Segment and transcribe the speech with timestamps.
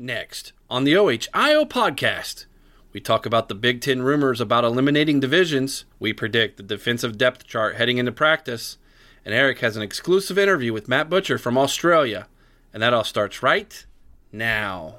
[0.00, 2.46] Next, on the OHIO podcast,
[2.92, 5.86] we talk about the Big Ten rumors about eliminating divisions.
[5.98, 8.78] We predict the defensive depth chart heading into practice.
[9.24, 12.28] And Eric has an exclusive interview with Matt Butcher from Australia.
[12.72, 13.84] And that all starts right
[14.30, 14.98] now.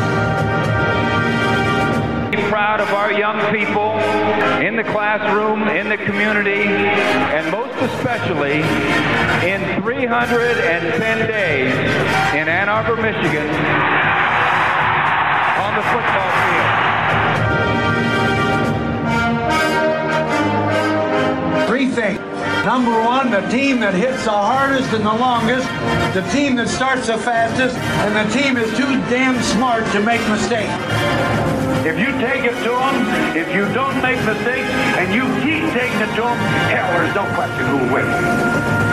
[2.49, 3.97] Proud of our young people
[4.61, 8.61] in the classroom, in the community, and most especially
[9.47, 11.73] in 310 days
[12.35, 13.49] in Ann Arbor, Michigan,
[15.59, 16.31] on the football
[21.57, 21.67] field.
[21.67, 22.30] Three things.
[22.65, 25.65] Number one, the team that hits the hardest and the longest,
[26.13, 30.21] the team that starts the fastest, and the team is too damn smart to make
[30.29, 30.69] mistakes.
[31.83, 34.69] If you take it to them, if you don't make mistakes,
[35.01, 36.37] and you keep taking it to them,
[36.69, 38.90] hell, there's no question who wins.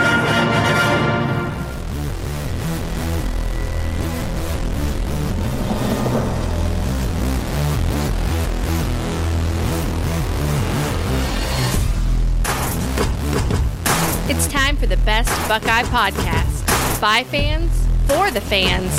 [14.31, 17.01] It's time for the best Buckeye podcast.
[17.01, 17.71] By fans,
[18.05, 18.95] for the fans,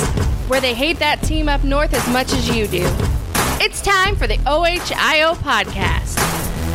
[0.49, 2.83] where they hate that team up north as much as you do.
[3.61, 6.17] It's time for the OHIO podcast.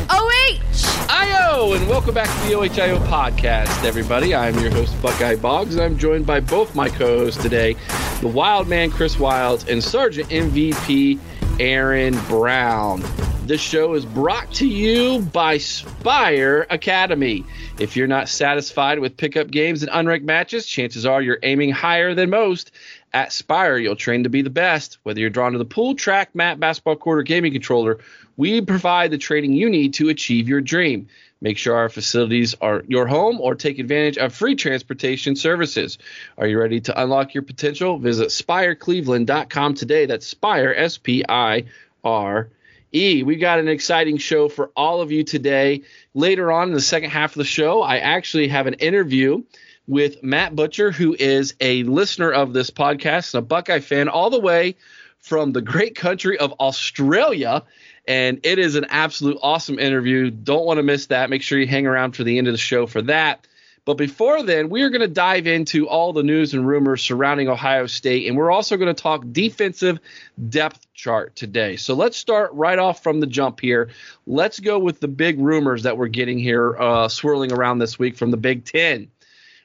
[0.09, 1.11] OH!
[1.11, 4.35] IO, and welcome back to the OHIO podcast, everybody.
[4.35, 7.77] I'm your host, Buckeye Boggs, and I'm joined by both my co hosts today,
[8.23, 11.21] the Wild Man, Chris Wilds, and Sergeant MVP,
[11.61, 13.05] Aaron Brown.
[13.47, 17.45] This show is brought to you by Spire Academy.
[17.79, 22.15] If you're not satisfied with pickup games and unranked matches, chances are you're aiming higher
[22.15, 22.71] than most.
[23.13, 24.97] At Spire, you'll train to be the best.
[25.03, 27.99] Whether you're drawn to the pool, track, mat, basketball court, or gaming controller,
[28.39, 31.09] we provide the training you need to achieve your dream.
[31.43, 35.99] Make sure our facilities are your home or take advantage of free transportation services.
[36.39, 37.99] Are you ready to unlock your potential?
[37.99, 40.07] Visit spirecleveland.com today.
[40.07, 41.65] That's Spire, S P I
[42.03, 42.49] R
[42.93, 43.23] E.
[43.23, 45.83] we've got an exciting show for all of you today.
[46.15, 49.43] Later on in the second half of the show, I actually have an interview
[49.87, 54.31] with Matt Butcher, who is a listener of this podcast and a Buckeye fan all
[54.31, 54.77] the way
[55.19, 57.65] from the great country of Australia.
[58.09, 60.31] And it is an absolute awesome interview.
[60.31, 61.31] Don't want to miss that.
[61.31, 63.47] Make sure you hang around for the end of the show for that.
[63.87, 67.49] But before then, we are going to dive into all the news and rumors surrounding
[67.49, 70.01] Ohio State, and we're also going to talk defensive
[70.49, 71.77] depth chart today.
[71.77, 73.91] So let's start right off from the jump here.
[74.27, 78.17] Let's go with the big rumors that we're getting here uh, swirling around this week
[78.17, 79.09] from the Big Ten.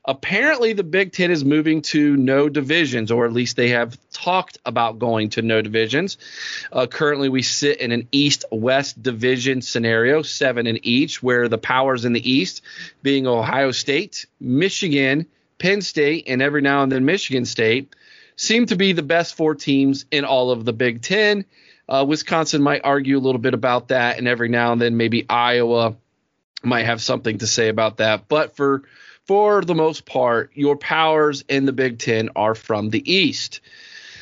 [0.04, 4.58] Apparently, the Big Ten is moving to no divisions, or at least they have talked
[4.66, 6.18] about going to no divisions.
[6.72, 11.60] Uh, currently, we sit in an East West division scenario, seven in each, where the
[11.60, 12.64] powers in the East
[13.04, 15.28] being Ohio State, Michigan,
[15.60, 17.96] Penn State, and every now and then Michigan State
[18.36, 21.46] seem to be the best four teams in all of the Big Ten.
[21.88, 25.28] Uh, Wisconsin might argue a little bit about that, and every now and then maybe
[25.30, 25.96] Iowa
[26.64, 28.28] might have something to say about that.
[28.28, 28.82] But for
[29.32, 33.62] for the most part, your powers in the Big Ten are from the East.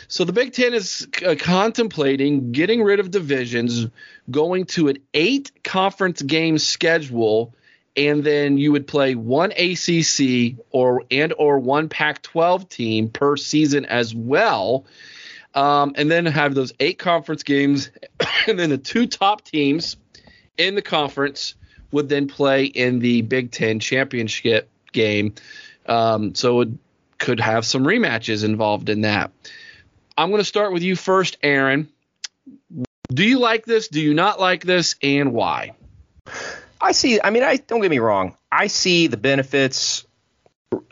[0.07, 3.87] So the Big Ten is uh, contemplating getting rid of divisions,
[4.29, 7.55] going to an eight conference game schedule,
[7.97, 13.85] and then you would play one ACC or and or one Pac-12 team per season
[13.85, 14.85] as well,
[15.55, 17.89] um, and then have those eight conference games,
[18.47, 19.97] and then the two top teams
[20.55, 21.55] in the conference
[21.91, 25.35] would then play in the Big Ten championship game.
[25.85, 26.69] Um, so it
[27.17, 29.31] could have some rematches involved in that.
[30.17, 31.89] I'm going to start with you first, Aaron.
[33.11, 33.87] Do you like this?
[33.87, 34.95] Do you not like this?
[35.01, 35.73] And why?
[36.81, 37.19] I see.
[37.21, 38.35] I mean, I don't get me wrong.
[38.51, 40.05] I see the benefits,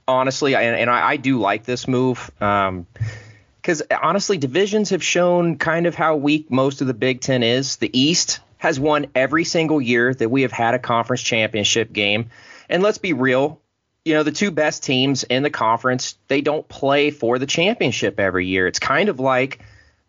[0.08, 2.32] honestly, and, and I, I, do like this move.
[2.40, 7.44] Because um, honestly, divisions have shown kind of how weak most of the Big Ten
[7.44, 7.78] is.
[7.78, 12.30] The East has won every single year that we have had a conference championship game.
[12.70, 13.62] And let's be real,
[14.08, 18.22] you know, the two best teams in the conference, they don't play for the championship
[18.22, 18.66] every year.
[18.66, 19.60] It's kind of like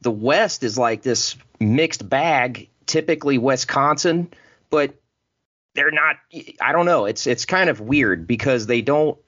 [0.00, 4.32] the West is like this mixed bag, typically Wisconsin,
[4.70, 4.94] but
[5.74, 6.16] they're not
[6.60, 7.06] I don't know.
[7.06, 9.18] It's it's kind of weird because they don't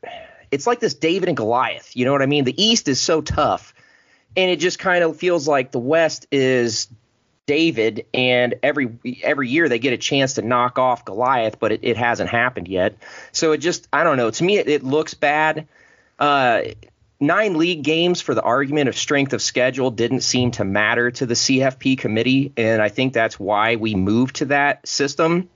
[0.53, 1.97] it's like this David and Goliath.
[1.97, 2.45] You know what I mean?
[2.45, 3.75] The East is so tough
[4.37, 6.87] and it just kind of feels like the West is
[7.51, 11.81] David, and every every year they get a chance to knock off Goliath, but it,
[11.83, 12.95] it hasn't happened yet.
[13.33, 14.31] So it just I don't know.
[14.31, 15.67] To me, it, it looks bad.
[16.17, 16.61] Uh,
[17.19, 21.27] nine league games for the argument of strength of schedule didn't seem to matter to
[21.27, 25.49] the CFP committee, and I think that's why we moved to that system.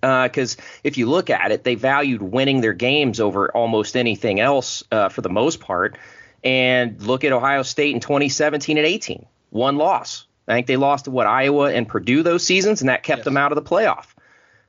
[0.00, 4.40] Because uh, if you look at it, they valued winning their games over almost anything
[4.40, 5.96] else uh, for the most part.
[6.42, 10.26] And look at Ohio State in 2017 and 18, one loss.
[10.50, 13.24] I think they lost to what Iowa and Purdue those seasons, and that kept yes.
[13.24, 14.06] them out of the playoff.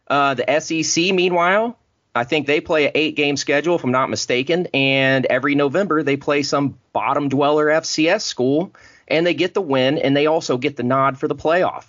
[0.07, 1.78] Uh, the SEC, meanwhile,
[2.13, 6.04] I think they play an eight game schedule, if I'm not mistaken, and every November
[6.04, 8.74] they play some bottom dweller FCS school,
[9.07, 11.86] and they get the win, and they also get the nod for the playoff.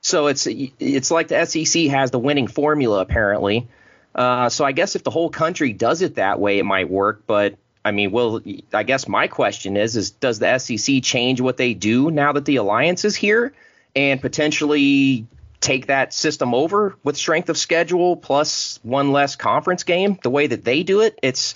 [0.00, 3.68] So it's it's like the SEC has the winning formula apparently.
[4.14, 7.24] Uh, so I guess if the whole country does it that way, it might work.
[7.26, 8.40] But I mean, well,
[8.72, 12.44] I guess my question is, is does the SEC change what they do now that
[12.44, 13.54] the alliance is here
[13.94, 15.26] and potentially
[15.60, 20.46] take that system over with strength of schedule plus one less conference game the way
[20.46, 21.18] that they do it?
[21.22, 21.54] It's,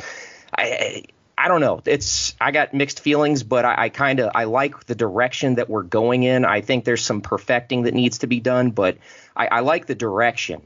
[0.57, 1.05] I,
[1.37, 1.83] I don't know.
[1.87, 5.69] It's I got mixed feelings, but I, I kind of I like the direction that
[5.69, 6.45] we're going in.
[6.45, 8.99] I think there's some perfecting that needs to be done, but
[9.37, 10.63] I, I like the direction.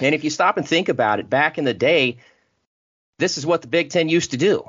[0.00, 2.18] And if you stop and think about it, back in the day,
[3.18, 4.68] this is what the Big Ten used to do.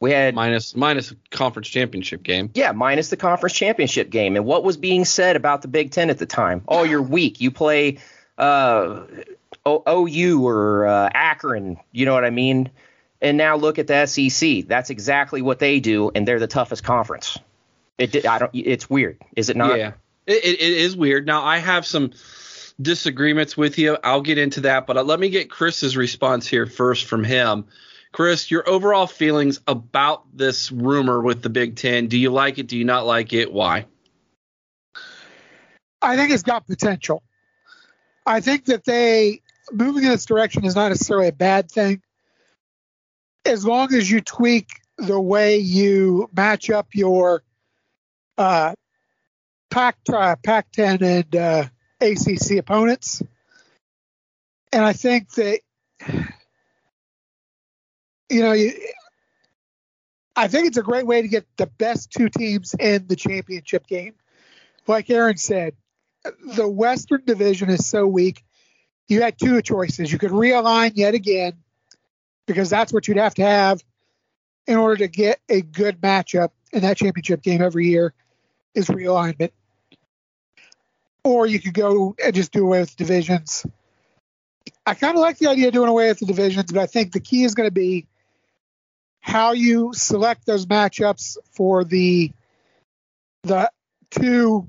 [0.00, 2.50] We had minus minus conference championship game.
[2.54, 4.36] Yeah, minus the conference championship game.
[4.36, 6.62] And what was being said about the Big Ten at the time?
[6.68, 7.40] Oh, you're weak.
[7.40, 7.98] You play
[8.36, 9.02] uh,
[9.66, 11.78] OU or uh, Akron.
[11.90, 12.70] You know what I mean?
[13.20, 14.66] And now look at the SEC.
[14.68, 17.36] That's exactly what they do, and they're the toughest conference.
[17.98, 18.50] It I don't.
[18.54, 19.76] It's weird, is it not?
[19.76, 19.94] Yeah,
[20.26, 21.26] it, it is weird.
[21.26, 22.12] Now I have some
[22.80, 23.98] disagreements with you.
[24.04, 27.64] I'll get into that, but let me get Chris's response here first from him.
[28.12, 32.06] Chris, your overall feelings about this rumor with the Big Ten.
[32.08, 32.66] Do you like it?
[32.66, 33.52] Do you not like it?
[33.52, 33.86] Why?
[36.00, 37.22] I think it's got potential.
[38.24, 42.02] I think that they moving in this direction is not necessarily a bad thing.
[43.44, 47.42] As long as you tweak the way you match up your
[48.36, 48.74] uh,
[49.70, 51.64] Pac uh, Pac 10 and uh,
[52.00, 53.22] ACC opponents,
[54.72, 55.60] and I think that
[58.28, 58.54] you know,
[60.36, 63.86] I think it's a great way to get the best two teams in the championship
[63.86, 64.14] game.
[64.86, 65.74] Like Aaron said,
[66.54, 68.44] the Western Division is so weak.
[69.08, 70.12] You had two choices.
[70.12, 71.54] You could realign yet again,
[72.46, 73.82] because that's what you'd have to have
[74.66, 78.12] in order to get a good matchup in that championship game every year
[78.74, 79.50] is realignment.
[81.24, 83.66] Or you could go and just do away with divisions.
[84.86, 87.12] I kind of like the idea of doing away with the divisions, but I think
[87.12, 88.06] the key is going to be
[89.28, 92.32] how you select those matchups for the
[93.42, 93.70] the
[94.10, 94.66] two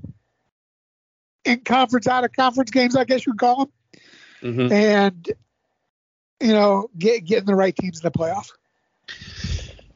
[1.46, 3.72] in conference out of conference games, I guess you'd call them,
[4.42, 4.72] mm-hmm.
[4.72, 5.32] and
[6.40, 8.50] you know get getting the right teams in the playoff.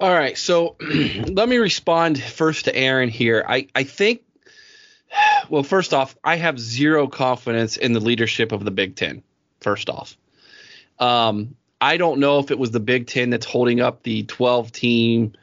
[0.00, 3.44] All right, so let me respond first to Aaron here.
[3.46, 4.22] I I think.
[5.50, 9.22] Well, first off, I have zero confidence in the leadership of the Big Ten.
[9.60, 10.17] First off,
[10.98, 14.72] um, I don't know if it was the Big Ten that's holding up the 12
[14.72, 15.34] team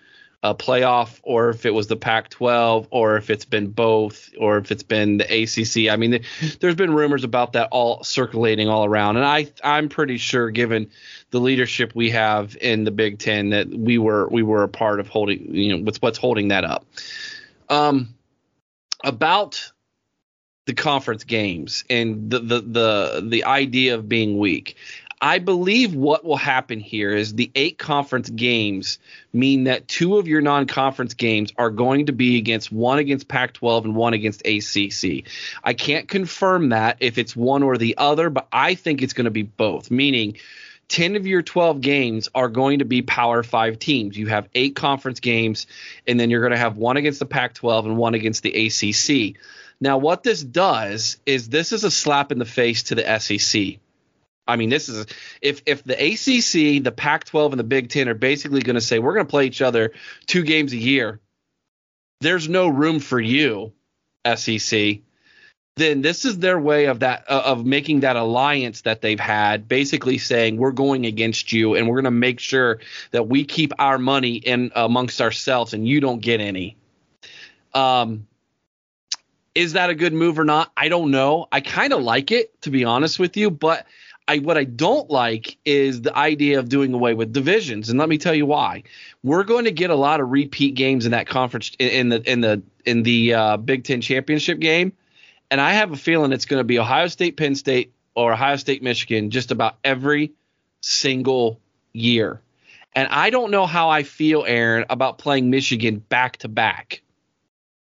[0.42, 4.72] uh, playoff, or if it was the Pac-12, or if it's been both, or if
[4.72, 5.94] it's been the ACC.
[5.94, 6.24] I mean, the,
[6.60, 10.90] there's been rumors about that all circulating all around, and I I'm pretty sure, given
[11.30, 15.00] the leadership we have in the Big Ten, that we were we were a part
[15.00, 16.88] of holding you know what's what's holding that up.
[17.70, 18.16] Um,
[19.04, 19.72] about
[20.66, 24.76] the conference games and the the the the idea of being weak.
[25.24, 28.98] I believe what will happen here is the eight conference games
[29.32, 33.28] mean that two of your non conference games are going to be against one against
[33.28, 35.26] Pac 12 and one against ACC.
[35.64, 39.26] I can't confirm that if it's one or the other, but I think it's going
[39.26, 40.38] to be both, meaning
[40.88, 44.18] 10 of your 12 games are going to be Power Five teams.
[44.18, 45.68] You have eight conference games,
[46.08, 48.66] and then you're going to have one against the Pac 12 and one against the
[48.66, 49.40] ACC.
[49.80, 53.78] Now, what this does is this is a slap in the face to the SEC
[54.48, 55.06] I mean, this is
[55.42, 59.00] if if the ACC, the Pac-12, and the Big Ten are basically going to say
[59.00, 59.94] we're going to play each other
[60.26, 61.20] two games a year.
[62.22, 63.74] There's no room for you,
[64.36, 65.00] SEC,
[65.78, 69.68] then this is their way of that uh, of making that alliance that they've had
[69.68, 72.80] basically saying we're going against you and we're going to make sure
[73.12, 76.78] that we keep our money in amongst ourselves and you don't get any.
[77.74, 78.28] Um
[79.54, 80.72] is that a good move or not?
[80.78, 81.48] I don't know.
[81.52, 83.88] I kind of like it to be honest with you but
[84.32, 88.08] I what I don't like is the idea of doing away with divisions, and let
[88.08, 88.84] me tell you why.
[89.24, 92.40] We're going to get a lot of repeat games in that conference in the in
[92.40, 94.94] the in the uh, Big Ten championship game,
[95.50, 98.56] and I have a feeling it's going to be Ohio State, Penn State, or Ohio
[98.56, 100.32] State, Michigan, just about every
[100.80, 101.60] single
[101.92, 102.40] year.
[102.94, 107.02] And I don't know how I feel, Aaron, about playing Michigan back to back.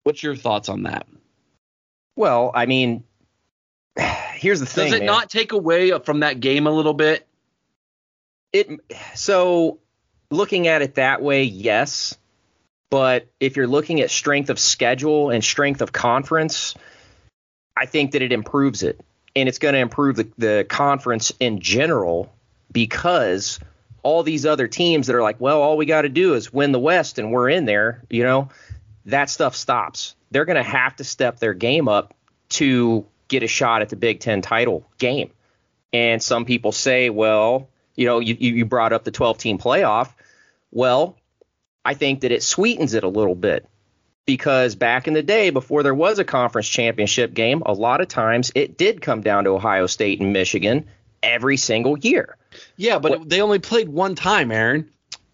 [0.05, 1.07] What's your thoughts on that?
[2.15, 3.05] Well, I mean,
[4.37, 4.87] here's the thing.
[4.87, 5.07] Does it man.
[5.07, 7.27] not take away from that game a little bit?
[8.53, 8.69] It
[9.15, 9.79] so
[10.31, 12.17] looking at it that way, yes.
[12.91, 16.75] But if you're looking at strength of schedule and strength of conference,
[17.77, 19.01] I think that it improves it.
[19.35, 22.33] And it's going to improve the, the conference in general
[22.73, 23.59] because
[24.03, 26.73] all these other teams that are like, well, all we got to do is win
[26.73, 28.49] the West and we're in there, you know,
[29.07, 30.15] that stuff stops.
[30.31, 32.15] They're going to have to step their game up
[32.51, 35.31] to get a shot at the Big Ten title game.
[35.93, 40.13] And some people say, well, you know, you, you brought up the 12 team playoff.
[40.71, 41.17] Well,
[41.85, 43.69] I think that it sweetens it a little bit
[44.27, 48.09] because back in the day, before there was a conference championship game, a lot of
[48.09, 50.87] times it did come down to Ohio State and Michigan
[51.23, 52.37] every single year.
[52.77, 54.91] Yeah, but it, they only played one time, Aaron.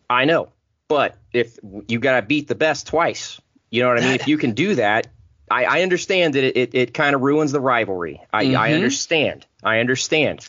[0.08, 0.50] I know.
[0.88, 1.58] But if
[1.88, 4.14] you got to beat the best twice, you know what I mean?
[4.14, 5.06] if you can do that,
[5.52, 8.20] I, I understand that it, it, it kind of ruins the rivalry.
[8.32, 8.56] I, Mm-hmm.
[8.56, 9.46] I understand.
[9.62, 10.46] I understand.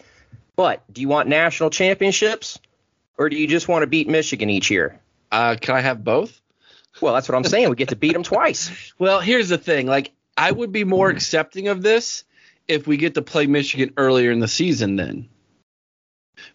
[0.55, 2.59] But do you want national championships
[3.17, 4.99] or do you just want to beat Michigan each year?
[5.31, 6.39] Uh, can I have both?
[7.01, 7.69] Well, that's what I'm saying.
[7.69, 8.71] We get to beat them twice.
[8.99, 9.87] Well, here's the thing.
[9.87, 12.23] Like, I would be more accepting of this
[12.67, 14.95] if we get to play Michigan earlier in the season.
[14.95, 15.27] Then,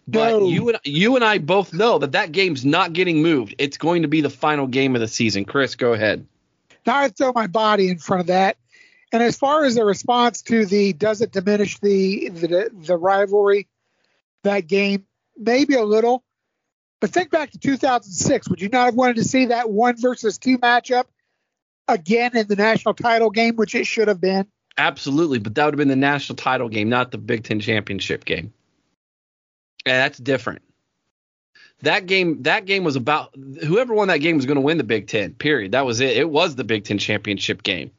[0.07, 0.47] but No.
[0.47, 3.55] you and you and I both know that that game's not getting moved.
[3.57, 5.45] It's going to be the final game of the season.
[5.45, 6.25] Chris, go ahead.
[6.89, 8.57] Now I throw my body in front of that.
[9.11, 13.67] And as far as the response to the does it diminish the the, the rivalry,
[14.43, 15.05] that game,
[15.37, 16.23] maybe a little.
[16.99, 18.49] But think back to 2006.
[18.49, 21.03] Would you not have wanted to see that one versus two matchup
[21.87, 24.47] again in the national title game, which it should have been?
[24.75, 28.25] Absolutely, but that would have been the national title game, not the Big Ten championship
[28.25, 28.51] game.
[29.85, 30.63] And that's different.
[31.81, 34.83] That game, that game was about whoever won that game was going to win the
[34.83, 35.33] Big Ten.
[35.33, 35.71] Period.
[35.71, 36.17] That was it.
[36.17, 37.91] It was the Big Ten championship game.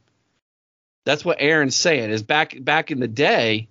[1.06, 2.10] That's what Aaron's saying.
[2.10, 3.68] Is back back in the day,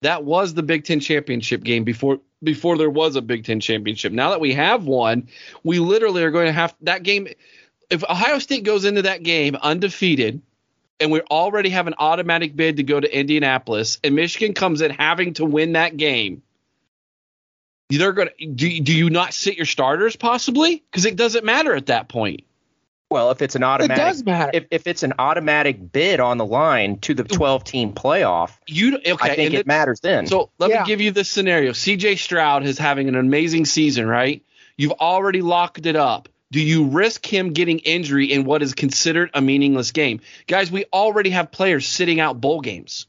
[0.00, 4.12] that was the Big Ten championship game before before there was a Big Ten championship.
[4.12, 5.28] Now that we have one,
[5.62, 7.28] we literally are going to have that game.
[7.90, 10.40] If Ohio State goes into that game undefeated,
[11.00, 14.90] and we already have an automatic bid to go to Indianapolis, and Michigan comes in
[14.90, 16.42] having to win that game,
[17.98, 20.82] they're going to do, do you not sit your starters possibly?
[20.90, 22.44] Because it doesn't matter at that point.
[23.10, 24.50] Well, if it's an automatic, it does matter.
[24.54, 28.98] If, if it's an automatic bid on the line to the 12 team playoff, You
[28.98, 29.16] okay?
[29.20, 30.26] I think and it matters then.
[30.28, 30.82] So let Yeah.
[30.82, 31.72] me give you this scenario.
[31.72, 34.44] CJ Stroud is having an amazing season, right?
[34.76, 36.28] You've already locked it up.
[36.52, 40.20] Do you risk him getting injury in what is considered a meaningless game?
[40.46, 43.06] Guys, we already have players sitting out bowl games.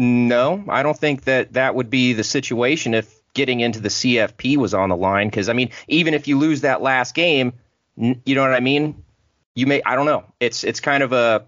[0.00, 4.56] No, I don't think that that would be the situation if getting into the CFP
[4.56, 5.28] was on the line.
[5.28, 7.52] Because I mean, even if you lose that last game,
[7.98, 9.04] you know what I mean.
[9.54, 10.24] You may, I don't know.
[10.40, 11.44] It's it's kind of a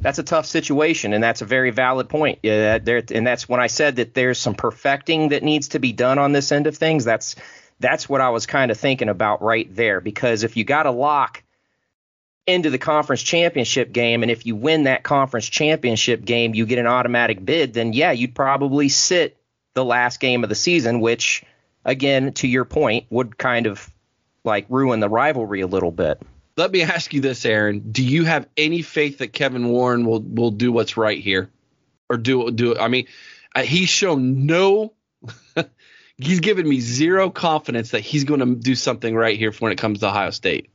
[0.00, 2.40] that's a tough situation, and that's a very valid point.
[2.42, 5.92] Yeah, there, and that's when I said that there's some perfecting that needs to be
[5.92, 7.04] done on this end of things.
[7.04, 7.36] That's
[7.78, 10.00] that's what I was kind of thinking about right there.
[10.00, 11.44] Because if you got a lock
[12.46, 16.78] into the conference championship game, and if you win that conference championship game, you get
[16.78, 19.36] an automatic bid, then yeah, you'd probably sit
[19.74, 21.44] the last game of the season, which,
[21.84, 23.90] again, to your point, would kind of
[24.44, 26.22] like ruin the rivalry a little bit.
[26.56, 27.90] Let me ask you this, Aaron.
[27.92, 31.50] Do you have any faith that Kevin Warren will will do what's right here,
[32.08, 32.78] or do do?
[32.78, 33.06] I mean,
[33.54, 34.94] uh, he's shown no.
[36.16, 39.76] he's given me zero confidence that he's going to do something right here when it
[39.76, 40.70] comes to Ohio State.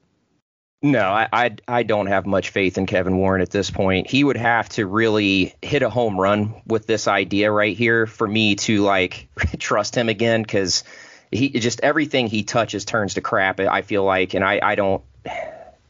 [0.83, 4.09] No, I, I I don't have much faith in Kevin Warren at this point.
[4.09, 8.27] He would have to really hit a home run with this idea right here for
[8.27, 9.27] me to like
[9.59, 10.83] trust him again because
[11.31, 13.59] he just everything he touches turns to crap.
[13.59, 15.03] I feel like, and I I don't.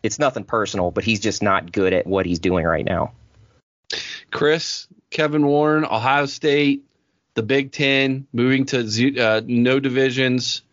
[0.04, 3.12] It's nothing personal, but he's just not good at what he's doing right now.
[4.32, 6.86] Chris, Kevin Warren, Ohio State,
[7.36, 10.64] the Big Ten, moving to uh, no divisions.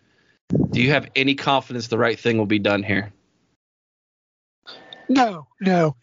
[0.71, 3.13] Do you have any confidence the right thing will be done here?
[5.09, 5.97] No, no.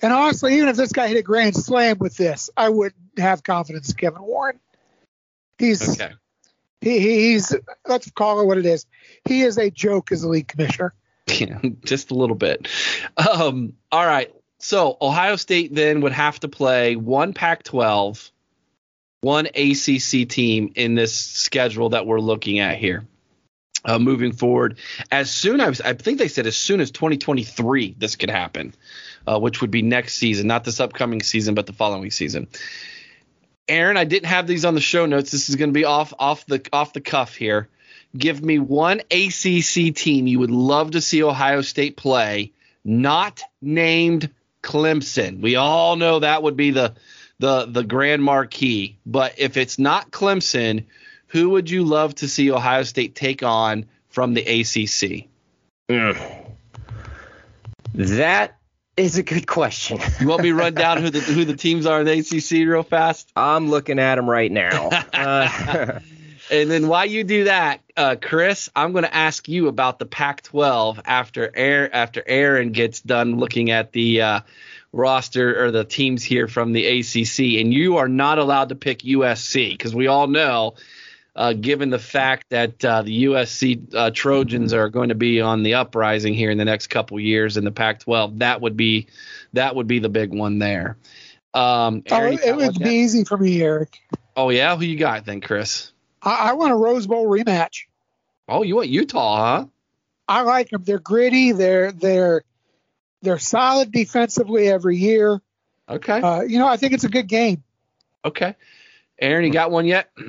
[0.00, 3.42] And honestly, even if this guy hit a grand slam with this, I wouldn't have
[3.42, 4.60] confidence in Kevin Warren.
[5.58, 6.14] He's Okay.
[6.80, 7.54] he, he's
[7.86, 8.86] let's call it what it is.
[9.24, 10.94] He is a joke as a league commissioner.
[11.26, 12.68] Yeah, just a little bit.
[13.16, 14.32] Um, all right.
[14.60, 18.30] So Ohio State then would have to play one Pac-12,
[19.20, 23.06] one ACC team in this schedule that we're looking at here.
[23.84, 24.76] Uh, moving forward,
[25.12, 28.74] as soon as I think they said as soon as 2023, this could happen,
[29.24, 32.48] uh, which would be next season, not this upcoming season, but the following season.
[33.68, 35.30] Aaron, I didn't have these on the show notes.
[35.30, 37.68] This is going to be off off the off the cuff here.
[38.16, 42.52] Give me one ACC team you would love to see Ohio State play,
[42.84, 44.30] not named
[44.62, 45.40] Clemson.
[45.40, 46.94] We all know that would be the
[47.38, 48.98] the the grand marquee.
[49.04, 50.86] But if it's not Clemson,
[51.28, 55.28] who would you love to see Ohio State take on from the ACC?
[57.94, 58.56] That
[58.96, 60.00] is a good question.
[60.20, 62.68] You want me to run down who the who the teams are in the ACC
[62.68, 63.30] real fast?
[63.36, 64.90] I'm looking at them right now.
[65.12, 66.00] Uh,
[66.50, 70.06] And then while you do that, uh, Chris, I'm going to ask you about the
[70.06, 74.40] Pac-12 after Aaron, after Aaron gets done looking at the uh,
[74.92, 79.00] roster or the teams here from the ACC, and you are not allowed to pick
[79.00, 80.74] USC because we all know,
[81.38, 85.62] uh, given the fact that uh, the USC uh, Trojans are going to be on
[85.62, 89.06] the uprising here in the next couple years in the Pac-12, that would be
[89.52, 90.96] that would be the big one there.
[91.54, 92.92] Um, Oh, it would be yet?
[92.92, 93.96] easy for me, Eric.
[94.36, 95.92] oh yeah, who you got then, Chris?
[96.20, 97.84] I, I want a Rose Bowl rematch.
[98.48, 99.66] Oh, you want Utah, huh?
[100.26, 100.82] I like them.
[100.82, 101.52] They're gritty.
[101.52, 102.42] They're they're
[103.22, 105.40] they're solid defensively every year.
[105.88, 106.20] Okay.
[106.20, 107.62] Uh, you know, I think it's a good game.
[108.24, 108.56] Okay.
[109.20, 110.10] Aaron, you got one yet?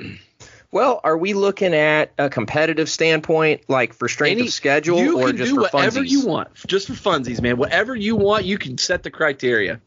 [0.72, 5.20] well, are we looking at a competitive standpoint, like for strength Any- of schedule, you
[5.20, 6.10] or can just do for whatever funsies?
[6.10, 7.58] you want, just for funsies, man.
[7.58, 9.82] Whatever you want, you can set the criteria.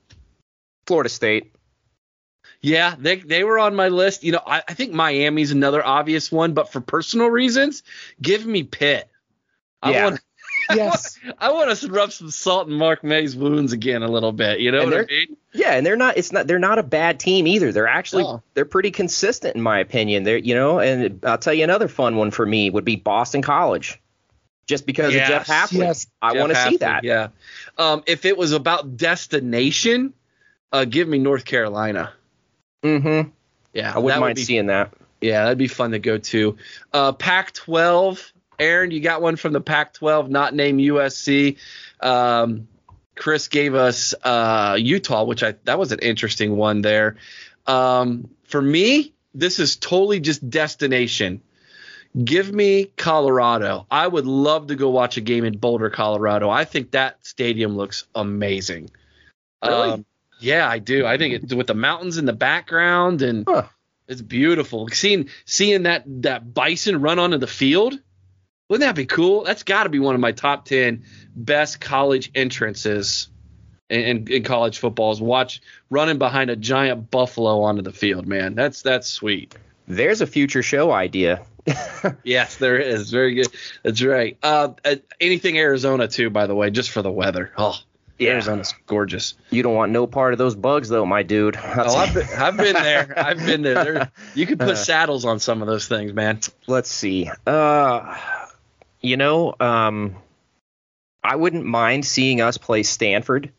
[0.86, 1.54] Florida State.
[2.60, 4.22] Yeah, they they were on my list.
[4.24, 7.82] You know, I, I think Miami's another obvious one, but for personal reasons,
[8.20, 9.08] give me Pitt.
[9.82, 10.04] I Yeah.
[10.04, 10.20] want
[10.74, 11.18] Yes.
[11.38, 14.60] I want to rub some salt in Mark May's wounds again a little bit.
[14.60, 15.36] You know And what I mean?
[15.52, 16.16] Yeah, and they're not.
[16.16, 16.46] It's not.
[16.46, 17.72] They're not a bad team either.
[17.72, 18.22] They're actually.
[18.22, 18.42] No.
[18.54, 20.22] They're pretty consistent in my opinion.
[20.24, 23.42] They're you know, and I'll tell you another fun one for me would be Boston
[23.42, 24.00] College,
[24.66, 25.28] just because Yes.
[25.28, 25.78] of Jeff Hafley.
[25.80, 26.06] Yes.
[26.22, 27.04] I want to see that.
[27.04, 27.28] Yeah.
[27.76, 30.14] Um, if it was about destination,
[30.72, 32.12] uh, give me North Carolina.
[32.82, 33.28] Mm-hmm.
[33.74, 34.92] Yeah, I wouldn't would mind be seeing that.
[35.20, 36.56] Yeah, that'd be fun to go to.
[36.92, 38.32] Uh, Pac-12.
[38.62, 41.58] Aaron, you got one from the Pac-12, not named USC.
[42.00, 42.68] Um,
[43.14, 47.16] Chris gave us uh, Utah, which I that was an interesting one there.
[47.66, 51.42] Um, for me, this is totally just destination.
[52.24, 53.86] Give me Colorado.
[53.90, 56.50] I would love to go watch a game in Boulder, Colorado.
[56.50, 58.90] I think that stadium looks amazing.
[59.64, 59.90] Really?
[59.90, 60.06] Um,
[60.38, 61.06] yeah, I do.
[61.06, 63.64] I think it with the mountains in the background and Huh.
[64.08, 64.88] it's beautiful.
[64.88, 67.98] Seeing seeing that that bison run onto the field,
[68.72, 69.44] wouldn't that be cool?
[69.44, 71.04] That's got to be one of my top ten
[71.36, 73.28] best college entrances
[73.90, 75.12] in, in, college football.
[75.12, 78.26] Is watch running behind a giant buffalo onto the field.
[78.26, 79.54] Man, that's that's sweet.
[79.86, 81.44] There's a future show idea.
[82.24, 83.10] Yes, there is.
[83.10, 83.46] Very good.
[83.84, 84.36] That's right.
[84.42, 87.52] Uh, uh, anything Arizona too, by the way, just for the weather.
[87.56, 87.76] Oh,
[88.20, 89.34] Arizona's gorgeous.
[89.50, 91.56] You don't want no part of those bugs, though, my dude.
[91.56, 93.14] Oh, I've been, I've been there.
[93.16, 93.84] I've been there.
[93.84, 94.12] there.
[94.34, 96.40] You could put saddles on some of those things, man.
[96.66, 97.30] Let's see.
[97.46, 98.18] Uh,
[99.02, 100.16] you know, um,
[101.22, 103.52] I wouldn't mind seeing us play Stanford.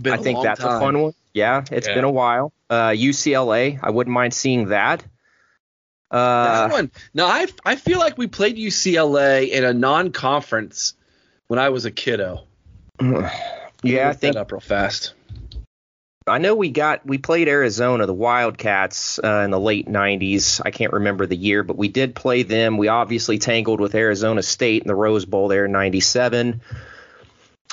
[0.00, 0.76] Been I a think that's time.
[0.76, 1.14] a fun one.
[1.34, 1.94] Yeah, it's Yeah.
[1.94, 2.52] been a while.
[2.70, 5.04] Uh, UCLA, I wouldn't mind seeing that.
[6.10, 6.90] Uh, that one.
[7.14, 10.94] No, I I feel like we played UCLA in a non-conference
[11.48, 12.46] when I was a kiddo.
[13.84, 15.12] Yeah, I think that up real fast.
[16.26, 20.60] I know we got we played Arizona, the Wildcats, uh, in the late '90s.
[20.64, 22.78] I can't remember the year, but we did play them.
[22.78, 26.60] We obviously tangled with Arizona State in the Rose Bowl there in '97.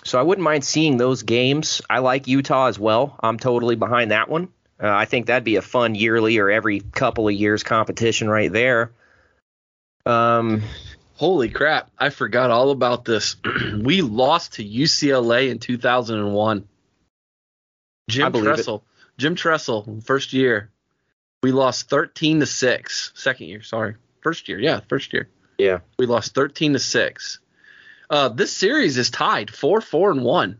[0.03, 1.81] So I wouldn't mind seeing those games.
[1.89, 3.19] I like Utah as well.
[3.21, 4.47] I'm totally behind that one.
[4.81, 8.51] Uh, I think that'd be a fun yearly or every couple of years competition right
[8.51, 8.91] there.
[10.05, 10.63] Um,
[11.15, 11.91] Holy crap!
[11.99, 13.35] I forgot all about this.
[13.77, 16.65] we lost to UCLA in 2001.
[18.09, 18.41] Jim it.
[18.43, 18.83] Tressel.
[19.17, 20.71] Jim Tressel, first year.
[21.41, 23.11] We lost 13 to six.
[23.15, 23.95] Second year, sorry.
[24.21, 25.29] First year, yeah, first year.
[25.57, 25.79] yeah.
[25.97, 27.39] We lost 13 to six.
[28.09, 30.59] Uh, this series is tied four, four, and one.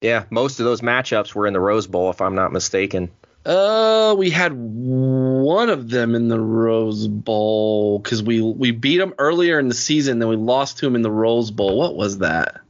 [0.00, 3.10] Yeah, most of those matchups were in the Rose Bowl, if I'm not mistaken.
[3.44, 9.14] Uh, we had one of them in the Rose Bowl because we we beat them
[9.18, 11.78] earlier in the season, then we lost to them in the Rose Bowl.
[11.78, 12.60] What was that?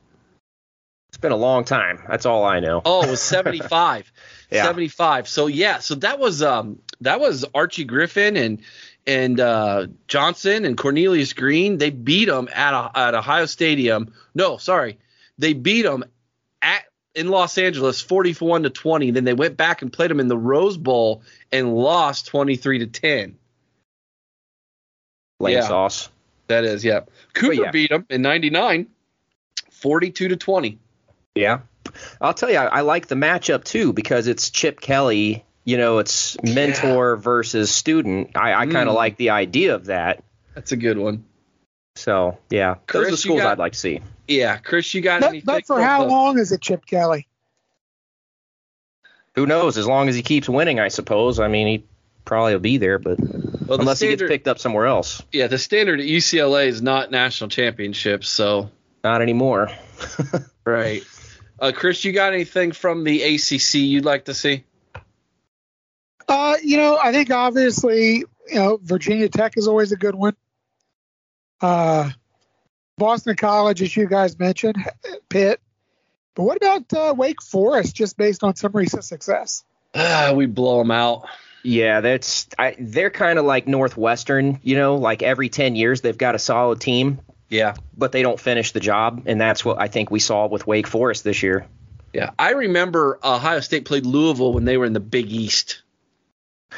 [1.19, 2.01] It's been a long time.
[2.09, 2.81] That's all I know.
[2.85, 4.13] Oh, it was 75.
[4.51, 4.65] Yeah.
[4.65, 5.29] 75.
[5.29, 8.63] So yeah, so that was um that was Archie Griffin and
[9.07, 11.77] and uh, Johnson and Cornelius Greene.
[11.77, 14.15] They beat them at a, at Ohio Stadium.
[14.35, 14.97] No, sorry,
[15.37, 16.03] they beat them
[16.63, 19.11] at in Los Angeles, 41 to 20.
[19.11, 21.21] Then they went back and played them in the Rose Bowl
[21.53, 23.37] and lost 23 to 10.
[25.41, 25.61] Lane Yeah.
[25.61, 26.09] sauce.
[26.47, 27.01] That is, yeah.
[27.35, 27.71] Cooper yeah.
[27.71, 28.87] beat them in 99,
[29.73, 30.79] 42 to 20.
[31.39, 31.61] Yeah.
[32.21, 35.45] I'll tell you, I, I like the matchup too because it's Chip Kelly.
[35.65, 38.37] You know, it's mentor versus student.
[38.37, 38.97] I, I kind of Mm.
[38.97, 40.23] like the idea of that.
[40.55, 41.25] That's a good one.
[41.97, 44.01] So yeah, those are the schools got- I'd like to see.
[44.27, 45.47] Yeah, Chris, you got But, anything?
[45.47, 47.27] but for how the- long is it Chip Kelly?
[49.35, 49.79] Who knows?
[49.79, 51.39] As long as he keeps winning, I suppose.
[51.39, 51.85] I mean, he
[52.25, 55.47] probably will be there, but Well, the unless he gets picked up somewhere else, Yeah,
[55.47, 58.71] the standard at UCLA is not national championships, so
[59.05, 59.71] not anymore.
[60.65, 61.03] right.
[61.61, 64.65] Uh, Chris, you got anything from the ACC you'd like to see?
[66.29, 68.19] Uh, you know, I think obviously,
[68.49, 70.37] you know, Virginia Tech is always a good one.
[71.61, 72.11] Uh,
[72.97, 74.77] Boston College, as you guys mentioned,
[75.29, 75.61] Pitt.
[76.35, 79.65] But what about uh, Wake Forest, just based on some recent success?
[79.95, 81.29] Ah, we blow them out.
[81.65, 84.61] Yeah, that's I, they're kind of like Northwestern.
[84.63, 88.39] You know, like every ten years they've got a solid team, Yeah, but they don't
[88.39, 91.67] finish the job, and that's what I think we saw with Wake Forest this year.
[92.13, 92.31] yeah.
[92.39, 95.83] I remember Ohio State played Louisville when they were in the Big East.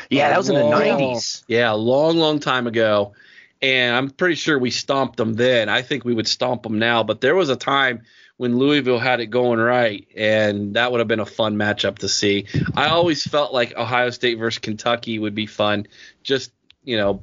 [0.08, 1.44] Yeah, that was in the nineties.
[1.48, 3.14] Yeah, a long, long time ago.
[3.62, 5.68] And I'm pretty sure we stomped them then.
[5.68, 7.02] I think we would stomp them now.
[7.02, 8.02] But there was a time
[8.38, 12.08] when Louisville had it going right, and that would have been a fun matchup to
[12.08, 12.46] see.
[12.74, 15.88] I always felt like Ohio State versus Kentucky would be fun.
[16.22, 16.52] Just,
[16.84, 17.22] you know,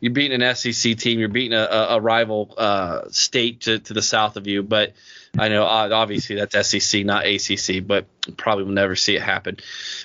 [0.00, 4.02] you're beating an SEC team, you're beating a, a, rival uh, state to, to the
[4.02, 4.62] south of you.
[4.62, 4.94] But
[5.38, 8.06] I know uh, obviously that's SEC, not ACC, but
[8.36, 9.58] probably will never see it happen.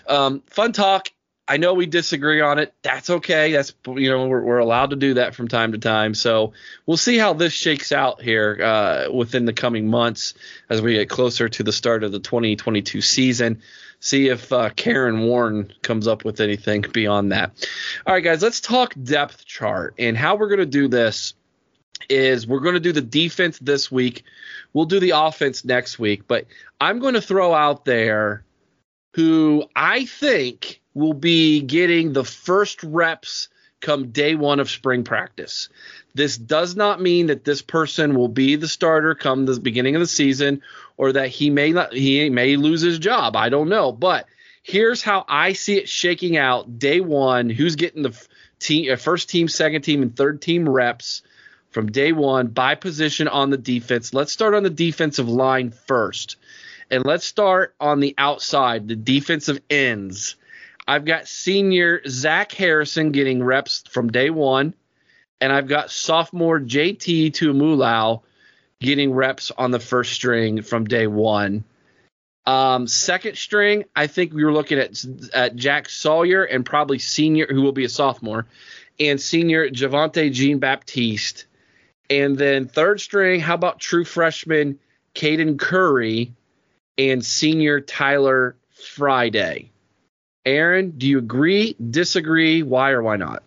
[0.07, 1.09] Um, fun talk.
[1.47, 2.73] I know we disagree on it.
[2.81, 3.51] That's okay.
[3.51, 6.13] That's you know we're, we're allowed to do that from time to time.
[6.13, 6.53] So
[6.85, 10.33] we'll see how this shakes out here uh, within the coming months
[10.69, 13.61] as we get closer to the start of the 2022 season.
[14.01, 17.51] See if uh, Kevin Warren comes up with anything beyond that.
[18.05, 21.35] All right, guys, let's talk depth chart and how we're going to do this.
[22.09, 24.23] Is we're going to do the defense this week.
[24.73, 26.47] We'll do the offense next week, but
[26.81, 28.43] I'm going to throw out there
[29.13, 33.49] who I think will be getting the first reps
[33.81, 35.69] come day one of spring practice.
[36.13, 40.01] This does not mean that this person will be the starter come the beginning of
[40.01, 40.61] the season
[40.97, 43.35] or that he may not he may lose his job.
[43.35, 44.27] I don't know, but
[44.63, 48.27] here's how I see it shaking out day 1, who's getting the
[48.59, 51.23] team uh, first team, second team and third team reps
[51.71, 54.13] from day 1 by position on the defense.
[54.13, 56.37] Let's start on the defensive line first.
[56.89, 60.35] And let's start on the outside, the defensive ends.
[60.87, 64.73] I've got senior Zach Harrison getting reps from day one,
[65.39, 68.21] and I've got sophomore JT Tuimoloau
[68.79, 71.63] getting reps on the first string from day one.
[72.45, 77.47] Um, second string, I think we were looking at, at Jack Sawyer and probably senior,
[77.47, 78.47] who will be a sophomore,
[78.99, 81.45] and senior Javontae Jean Baptiste.
[82.09, 84.79] And then third string, how about true freshman
[85.13, 86.33] Caden Curry
[86.97, 89.70] and senior Tyler Friday?
[90.45, 93.43] Aaron, do you agree, disagree, why or why not?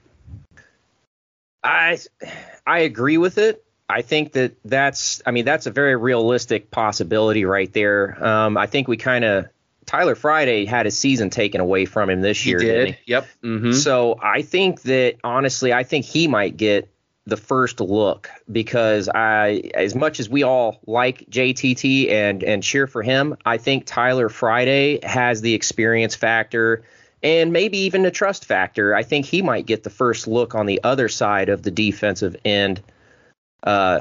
[1.62, 1.98] I
[2.66, 3.64] I agree with it.
[3.88, 8.24] I think that that's I mean that's a very realistic possibility right there.
[8.24, 9.46] Um, I think we kind of
[9.86, 12.58] Tyler Friday had his season taken away from him this year.
[12.58, 12.96] didn't he?
[13.06, 13.26] Yep.
[13.42, 16.88] hmm So I think that honestly, I think he might get
[17.26, 22.86] the first look because I, as much as we all like JTT and and cheer
[22.86, 26.84] for him, I think Tyler Friday has the experience factor
[27.22, 28.94] and maybe even the trust factor.
[28.94, 32.36] I think he might get the first look on the other side of the defensive
[32.44, 32.82] end
[33.62, 34.00] uh,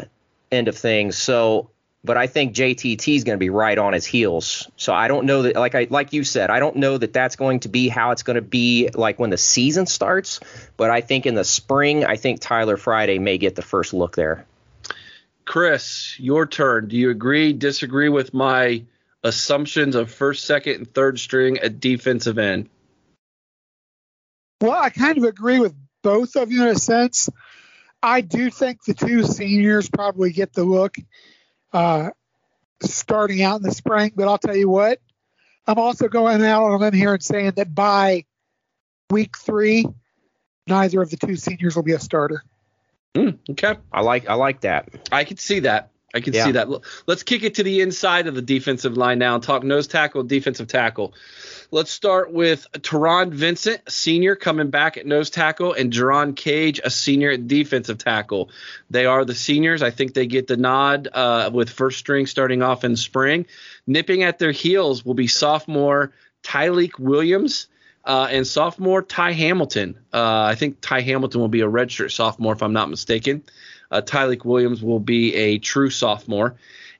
[0.51, 1.17] end of things.
[1.17, 1.69] So.
[2.05, 4.69] But I think JTT is going to be right on his heels.
[4.75, 7.37] So I don't know that, like I like you said, I don't know that that's
[7.37, 10.41] going to be how it's going to be like when the season starts.
[10.75, 14.15] But I think in the spring, I think Tyler Friday may get the first look
[14.15, 14.45] there.
[15.45, 16.89] Chris, your turn.
[16.89, 18.83] Do you agree, disagree with my
[19.23, 22.69] assumptions of first, second, and third string at defensive end?
[24.61, 27.29] Well, I kind of agree with both of you in a sense.
[28.01, 30.97] I do think the two seniors probably get the look
[31.73, 32.11] uh,
[32.81, 34.99] starting out in the spring, but I'll tell you what,
[35.65, 38.25] I'm also going out on a limb here and saying that by
[39.09, 39.85] week three,
[40.67, 42.43] neither of the two seniors will be a starter.
[43.15, 43.75] Mm, okay.
[43.91, 44.89] I like I like that.
[45.11, 45.91] I could see that.
[46.13, 46.45] I can Yeah.
[46.45, 46.67] see that.
[47.07, 50.23] Let's kick it to the inside of the defensive line now and talk nose tackle,
[50.23, 51.13] defensive tackle.
[51.71, 56.91] Let's start with Taron Vincent, senior, coming back at nose tackle, and Jerron Cage, a
[56.91, 58.51] senior at defensive tackle.
[58.91, 59.81] They are the seniors.
[59.81, 63.47] I think they get the nod uh, with first string starting off in spring.
[63.87, 66.11] Nipping at their heels will be sophomore
[66.43, 67.67] Tyleek Williams
[68.05, 69.97] uh, and sophomore Ty Hamilton.
[70.13, 73.41] Uh, I think Ty Hamilton will be a redshirt sophomore, if I'm not mistaken.
[73.93, 76.55] Uh, Tyleek Williams will be a true sophomore.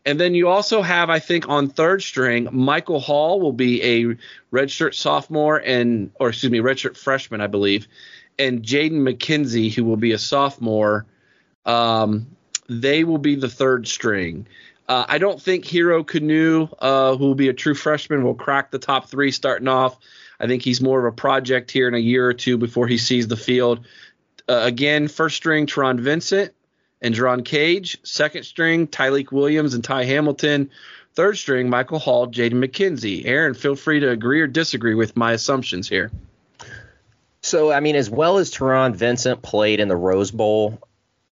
[0.05, 4.17] And then you also have, I think, on third string, Michael Hall will be a
[4.55, 7.87] redshirt sophomore and, or excuse me, redshirt freshman, I believe,
[8.37, 11.05] and Jaden McKenzie, who will be a sophomore.
[11.65, 12.27] Um,
[12.69, 14.45] they will be the third string.
[14.87, 18.71] Uh, I don't think Hero Kanu, uh, who will be a true freshman, will crack
[18.71, 19.97] the top three starting off.
[20.39, 22.97] I think he's more of a project here in a year or two before he
[22.97, 23.85] sees the field.
[24.49, 26.53] Uh, again, first string Taron Vincent
[27.03, 27.99] and Jerron Cage.
[28.03, 30.71] Second string Tyleek Williams and Ty Hamilton.
[31.13, 33.25] Third string Michael Hall, Jaden McKenzie.
[33.25, 36.09] Aaron, feel free to agree or disagree with my assumptions here.
[37.41, 40.79] So, I mean, as well as Taron Vincent played in the Rose Bowl,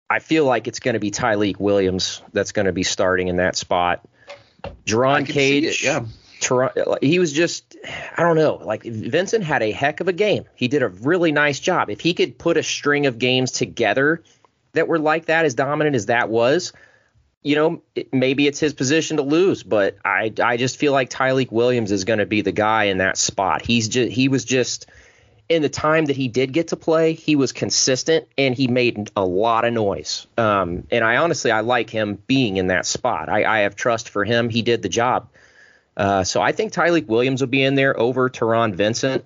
[0.10, 3.38] I feel like it's going to be Tyleek Williams that's going to be starting in
[3.38, 4.08] that spot.
[4.86, 6.06] Jerron see Cage, it, yeah.
[6.40, 7.76] Taron, he was just,
[8.16, 10.46] I don't know, like Vincent had a heck of a game.
[10.56, 11.90] He did a really nice job.
[11.90, 14.22] If he could put a string of games together
[14.76, 16.72] that were like that, as dominant as that was,
[17.42, 21.10] you know, it, maybe it's his position to lose, but I I just feel like
[21.10, 23.62] Tyleek Williams is going to be the guy in that spot.
[23.62, 24.88] He's just he was just
[25.48, 29.12] in the time that he did get to play, he was consistent and he made
[29.16, 30.26] a lot of noise.
[30.38, 33.30] Um, and I honestly I like him being in that spot.
[33.30, 34.50] I, I have trust for him.
[34.50, 35.30] He did the job.
[35.96, 39.24] Uh, so I think Tyleek Williams will be in there over Taron Vincent.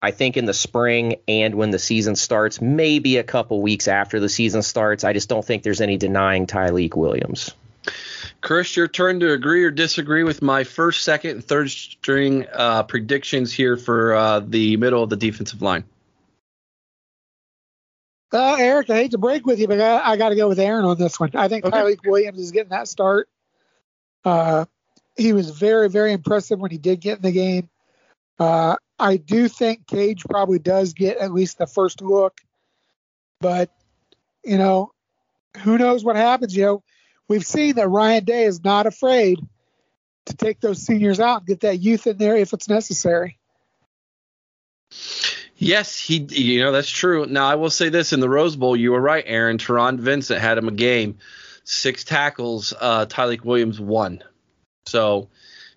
[0.00, 4.20] I think in the spring and when the season starts, maybe a couple weeks after
[4.20, 5.02] the season starts.
[5.02, 7.52] I just don't think there's any denying Tyleek Williams.
[8.40, 12.84] Chris, your turn to agree or disagree with my first, second, and third string uh,
[12.84, 15.84] predictions here for uh, the middle of the defensive line.
[18.32, 20.58] Uh, Eric, I hate to break with you, but I, I got to go with
[20.60, 21.30] Aaron on this one.
[21.34, 21.76] I think Okay.
[21.76, 23.28] Tyleek Williams is getting that start.
[24.24, 24.66] Uh,
[25.16, 27.68] he was very, very impressive when he did get in the game.
[28.98, 32.40] I do think Cage probably does get at least the first look,
[33.40, 33.70] but
[34.44, 34.92] you know,
[35.58, 36.56] who knows what happens?
[36.56, 36.82] You know,
[37.28, 39.40] we've seen that Ryan Day is not afraid
[40.26, 43.38] to take those seniors out and get that youth in there if it's necessary.
[45.56, 46.18] Yes, he.
[46.18, 47.26] You know that's true.
[47.26, 49.58] Now I will say this: in the Rose Bowl, you were right, Aaron.
[49.58, 51.18] Taron Vincent had him a game,
[51.64, 52.72] six tackles.
[52.78, 54.22] Uh, Tyleek Williams won.
[54.86, 55.28] So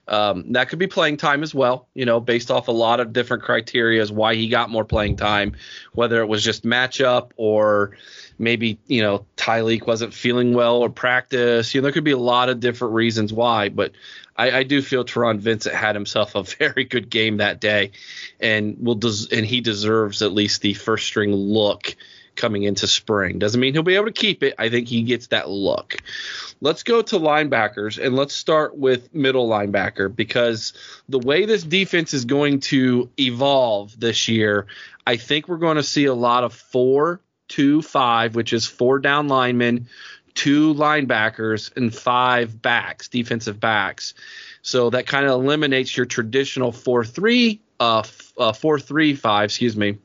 [0.08, 1.88] um, that could be playing time as well.
[1.94, 5.16] You know, based off a lot of different criteria as why he got more playing
[5.16, 5.56] time,
[5.94, 7.98] whether it was just matchup or
[8.40, 11.74] maybe you know Ty Tyleek wasn't feeling well or practice.
[11.74, 13.94] You know, there could be a lot of different reasons why, but
[14.36, 17.92] I, I do feel Taron Vincent had himself a very good game that day,
[18.40, 21.96] and will des- and he deserves at least the first string look
[22.36, 23.40] coming into spring.
[23.40, 24.56] Doesn't mean he'll be able to keep it.
[24.58, 25.98] I think he gets that look.
[26.62, 30.74] Let's go to linebackers and let's start with middle linebacker because
[31.10, 34.68] the way this defense is going to evolve this year,
[35.06, 39.00] I think we're going to see a lot of four, two, five, which is four
[39.00, 39.88] down linemen,
[40.34, 44.14] two linebackers, and five backs, defensive backs.
[44.62, 48.54] So that kind of eliminates your traditional four three, uh, f- uh
[49.44, 49.98] excuse me,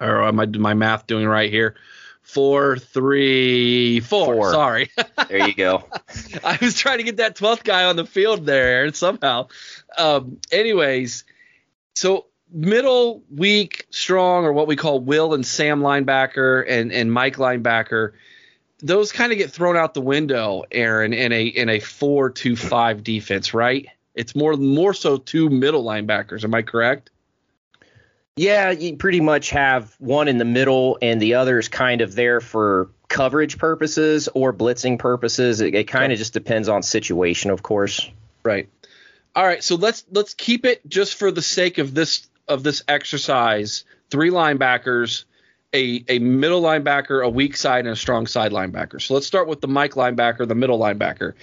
[0.00, 1.76] or am I my math doing right here?
[2.22, 4.34] Four three four.
[4.34, 4.52] Four.
[4.52, 4.90] Sorry.
[5.28, 5.84] There you go.
[6.44, 9.48] I was trying to get that 12th guy on the field there, Aaron, somehow.
[9.98, 11.24] Um, anyways,
[11.94, 17.36] so middle, weak, strong, or what we call Will and Sam linebacker and, and Mike
[17.36, 18.12] linebacker,
[18.80, 22.56] those kind of get thrown out the window, Aaron, in a in a four two
[22.56, 23.88] five defense, right?
[24.14, 26.44] It's more more so two middle linebackers.
[26.44, 27.10] Am I correct?
[28.38, 32.40] Yeah, you pretty much have one in the middle and the other's kind of there
[32.40, 35.60] for coverage purposes or blitzing purposes.
[35.60, 38.08] It, it kind of just depends on situation, of course.
[38.44, 38.68] Right.
[39.34, 42.82] All right, so let's let's keep it just for the sake of this of this
[42.86, 43.84] exercise.
[44.10, 45.24] Three linebackers,
[45.74, 49.00] a a middle linebacker, a weak side, and a strong side linebacker.
[49.00, 51.34] So let's start with the Mike linebacker, the middle linebacker.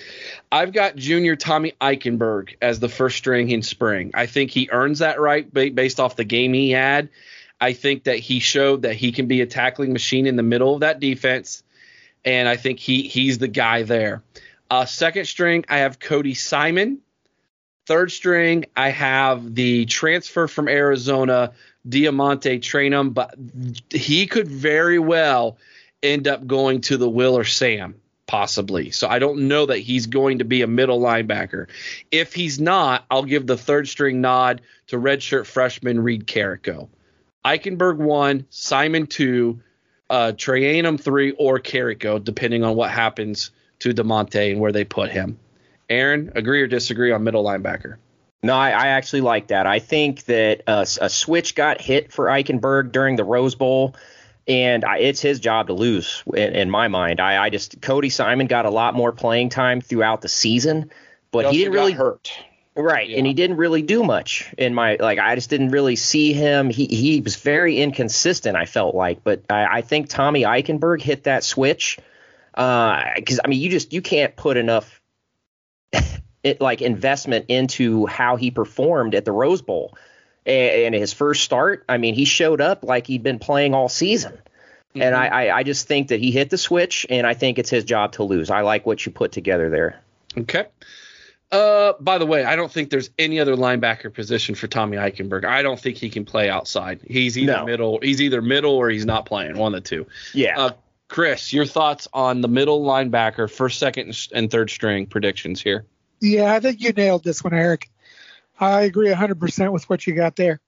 [0.52, 4.12] I've got Junior Tommy Eichenberg as the first string in spring.
[4.14, 7.10] I think he earns that right based off the game he had.
[7.62, 10.74] I think that he showed that he can be a tackling machine in the middle
[10.74, 11.64] of that defense,
[12.24, 14.24] and I think he he's the guy there.
[14.70, 17.00] Uh, second string, I have Cody Simon.
[17.86, 21.54] Third string, I have the transfer from Arizona,
[21.88, 23.36] DeaMonte Trayanum, but
[23.90, 25.58] he could very well
[26.02, 27.96] end up going to the Will or Sam.
[28.28, 28.92] possibly.
[28.92, 31.68] So I don't know that he's going to be a middle linebacker.
[32.12, 36.90] If he's not, I'll give the third string nod to redshirt freshman Reed Carrico.
[37.44, 39.62] Eichenberg one, Simon two,
[40.10, 45.12] uh, Trayanum three, or Carrico, depending on what happens to DeaMonte and where they put
[45.12, 45.38] him.
[45.90, 47.98] Aaron, agree or disagree on middle linebacker?
[48.46, 49.68] No, I, I actually like that.
[49.68, 53.96] I think that a, a switch got hit for Eichenberg during the Rose Bowl
[54.48, 57.20] and I, it's his job to lose in, in my mind.
[57.20, 60.92] I, I, just Cody Simon got a lot more playing time throughout the season,
[61.32, 62.32] but he, didn't really hurt.
[62.76, 63.18] Right, yeah.
[63.18, 65.18] and he didn't really do much in my like.
[65.18, 66.70] I just didn't really see him.
[66.70, 68.58] He he was very inconsistent.
[68.58, 71.98] I felt like, but I, I think Tommy Eichenberg hit that switch
[72.52, 75.02] because uh, I mean, you just you can't put enough
[76.46, 79.98] it like investment into how he performed at the Rose Bowl
[80.46, 84.34] and, his first start, I mean, he showed up like he'd been playing all season.
[84.34, 85.02] Mm-hmm.
[85.02, 87.72] And I, I, I just think that he hit the switch, and I think it's
[87.72, 88.52] his job to lose.
[88.52, 90.00] I like what you put together there.
[90.38, 90.68] Okay.
[91.52, 95.46] Uh, by the way, I don't think there's any other linebacker position for Tommy Eichenberg.
[95.46, 97.02] I don't think he can play outside.
[97.08, 97.66] He's either no.
[97.66, 99.58] middle, he's either middle or he's not playing.
[99.58, 100.06] One of the two.
[100.34, 100.60] Yeah.
[100.60, 100.72] Uh,
[101.08, 105.86] Chris, your thoughts on the middle linebacker, first, second, and third string predictions here?
[106.26, 107.90] Yeah, I think you nailed this one, Eric.
[108.60, 110.60] I agree 100% with what you got there.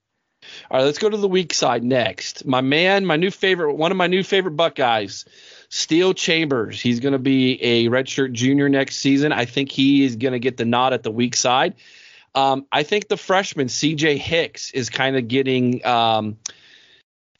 [0.70, 2.46] All right, let's go to the weak side next.
[2.46, 5.24] My man, my new favorite, one of my new favorite Buckeyes,
[5.68, 6.80] Steele Chambers.
[6.80, 9.32] He's going to be a redshirt junior next season.
[9.32, 11.74] I think he is going to get the nod at the weak side.
[12.36, 16.36] Um, I think the freshman CJ Hicks is kind of getting um,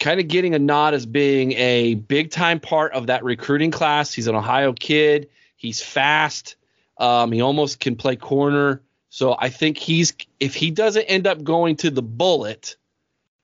[0.00, 4.12] kind of getting a nod as being a big time part of that recruiting class.
[4.12, 5.28] He's an Ohio kid.
[5.56, 6.56] He's fast.
[6.98, 8.82] Um, he almost can play corner.
[9.10, 12.76] So I think he's if he doesn't end up going to the bullet,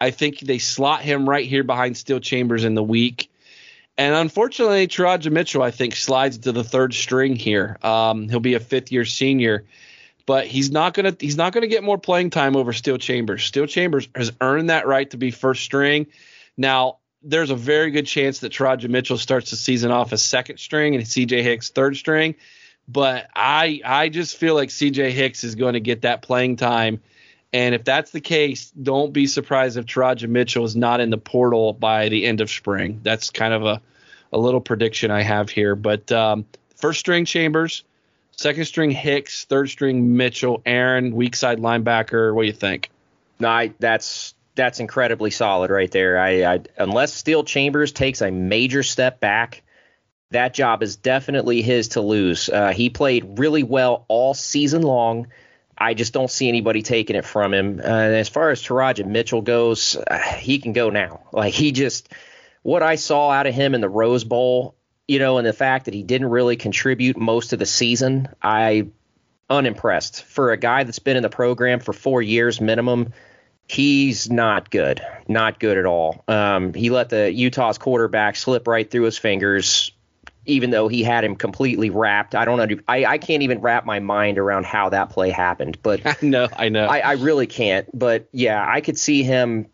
[0.00, 3.30] I think they slot him right here behind Steele Chambers in the weak.
[3.96, 7.78] And unfortunately, Teradja Mitchell, I think, slides to the third string here.
[7.82, 9.64] Um, he'll be a fifth year senior,
[10.26, 13.44] but he's not gonna he's not gonna get more playing time over Steele Chambers.
[13.44, 16.08] Steele Chambers has earned that right to be first string.
[16.56, 20.58] Now, there's a very good chance that Teradja Mitchell starts the season off as second
[20.58, 22.34] string and CJ Hicks third string.
[22.86, 27.00] But I I just feel like CJ Hicks is going to get that playing time.
[27.52, 31.18] And if that's the case, don't be surprised if Teradja Mitchell is not in the
[31.18, 32.98] portal by the end of spring.
[33.04, 33.80] That's kind of a,
[34.32, 35.76] a little prediction I have here.
[35.76, 37.84] But um, first string Chambers,
[38.32, 42.34] second string Hicks, third string Mitchell, Aaron, weak side linebacker.
[42.34, 42.90] What do you think?
[43.38, 46.18] No, I, that's that's incredibly solid right there.
[46.18, 49.62] I, I unless Steele Chambers takes a major step back,
[50.34, 52.48] that job is definitely his to lose.
[52.48, 55.28] Uh, he played really well all season long.
[55.76, 57.80] I just don't see anybody taking it from him.
[57.82, 61.20] Uh, as far as Teradja Mitchell goes, uh, he can go now.
[61.32, 62.08] Like he just,
[62.62, 64.76] what I saw out of him in the Rose Bowl,
[65.08, 68.88] you know, and the fact that he didn't really contribute most of the season, I
[69.50, 73.12] unimpressed for a guy that's been in the program for four years minimum.
[73.66, 76.22] He's not good, not good at all.
[76.28, 79.92] Um, he let the Utah's quarterback slip right through his fingers
[80.46, 82.34] even though he had him completely wrapped.
[82.34, 82.76] I don't know.
[82.88, 85.78] I, I can't even wrap my mind around how that play happened.
[85.82, 86.86] But I know, I know.
[86.86, 87.88] I, I really can't.
[87.96, 89.66] But yeah, I could see him.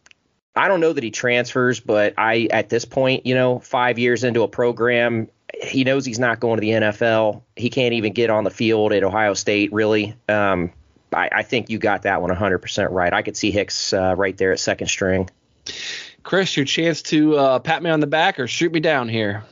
[0.56, 4.24] I don't know that he transfers, but I at this point, you know, five years
[4.24, 5.28] into a program,
[5.62, 7.42] he knows he's not going to the NFL.
[7.56, 10.14] He can't even get on the field at Ohio State, really.
[10.28, 10.72] Um,
[11.12, 13.12] I, I, think you got that one 100% right.
[13.12, 15.28] I could see Hicks uh, right there at second string.
[16.22, 19.44] Chris, your chance to uh, pat me on the back or shoot me down here.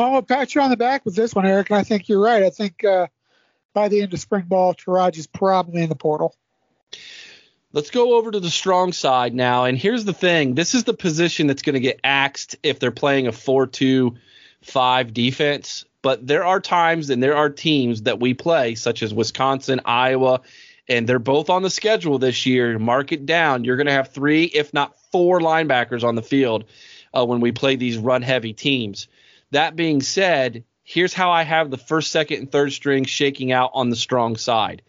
[0.00, 2.22] Well, I'll pat you on the back with this one, Eric, and I think you're
[2.22, 2.42] right.
[2.42, 3.08] I think uh,
[3.74, 6.34] by the end of spring ball, Taraj is probably in the portal.
[7.74, 9.64] Let's go over to the strong side now.
[9.64, 12.90] And here's the thing this is the position that's going to get axed if they're
[12.90, 14.14] playing a 4 2
[14.62, 15.84] 5 defense.
[16.00, 20.40] But there are times and there are teams that we play, such as Wisconsin, Iowa,
[20.88, 22.78] and they're both on the schedule this year.
[22.78, 23.64] Mark it down.
[23.64, 26.64] You're going to have three, if not four, linebackers on the field
[27.12, 29.06] uh, when we play these run heavy teams.
[29.52, 33.70] That being said, here's how I have the first, second, and third string shaking out
[33.74, 34.82] on the strong side.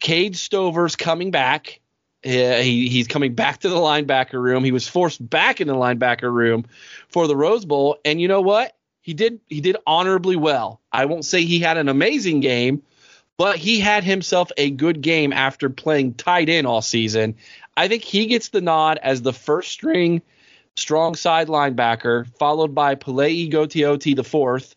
[0.00, 1.80] Cade Stover's coming back.
[2.22, 4.64] He, he's coming back to the linebacker room.
[4.64, 6.66] He was forced back in the linebacker room
[7.08, 8.74] for the Rose Bowl, and you know what?
[9.00, 10.80] He did he did honorably well.
[10.92, 12.82] I won't say he had an amazing game,
[13.38, 17.36] but he had himself a good game after playing tight end all season.
[17.76, 20.20] I think he gets the nod as the first string
[20.78, 24.76] strong side linebacker, followed by Palaie Gaoteote the fourth,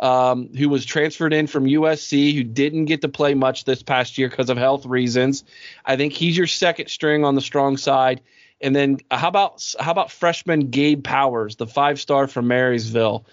[0.00, 4.18] um, who was transferred in from USC, who didn't get to play much this past
[4.18, 5.44] year because of health reasons.
[5.84, 8.20] I think he's your second string on the strong side.
[8.60, 13.24] And then how about how about freshman Gabe Powers, the five star from Marysville?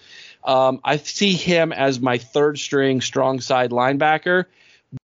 [0.44, 4.46] Um, I see him as my third string strong side linebacker.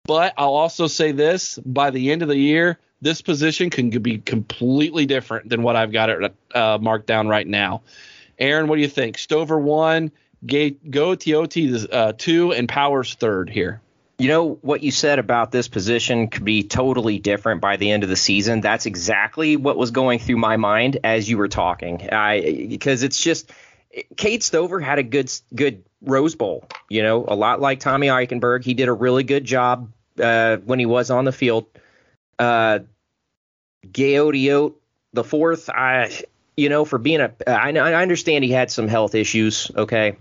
[0.05, 4.19] But I'll also say this: by the end of the year, this position can be
[4.19, 7.83] completely different than what I've got it uh, marked down right now.
[8.39, 9.19] Aaron, what do you think?
[9.19, 10.13] Stover one,
[10.45, 13.81] Gaoteote uh, two, and Powers third here.
[14.19, 18.03] You know what you said about this position could be totally different by the end
[18.03, 18.63] of the season.
[18.63, 22.09] That's exactly what was going through my mind as you were talking.
[22.11, 23.51] I because it's just
[24.17, 26.65] Cade Stover had a good good Rose Bowl.
[26.89, 30.79] You know, a lot like Tommy Eichenberg, he did a really good job uh, when
[30.79, 31.67] he was on the field.
[32.39, 32.81] Uh,
[33.87, 34.75] Gaoteote
[35.13, 36.23] the fourth, I
[36.57, 39.71] you know for being a I, I understand he had some health issues.
[39.75, 40.17] Okay,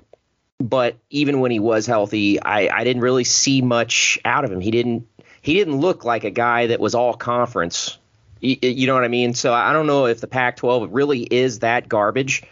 [0.59, 4.61] but even when he was healthy, I, I didn't really see much out of him.
[4.61, 5.07] He didn't
[5.41, 7.97] he didn't look like a guy that was all conference.
[8.39, 9.34] You, you know what I mean?
[9.34, 12.43] So I don't know if the Pac-12 really is that garbage,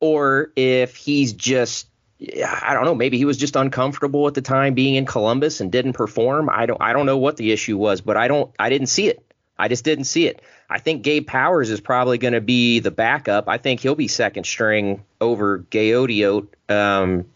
[0.00, 1.88] or if he's just
[2.20, 2.94] I don't know.
[2.94, 6.50] Maybe he was just uncomfortable at the time being in Columbus and didn't perform.
[6.50, 9.08] I don't I don't know what the issue was, but I don't I didn't see
[9.08, 9.24] it.
[9.58, 10.42] I just didn't see it.
[10.68, 13.48] I think Gabe Powers is probably going to be the backup.
[13.48, 16.48] I think he'll be second string over Gaoteote.
[16.68, 17.26] Um,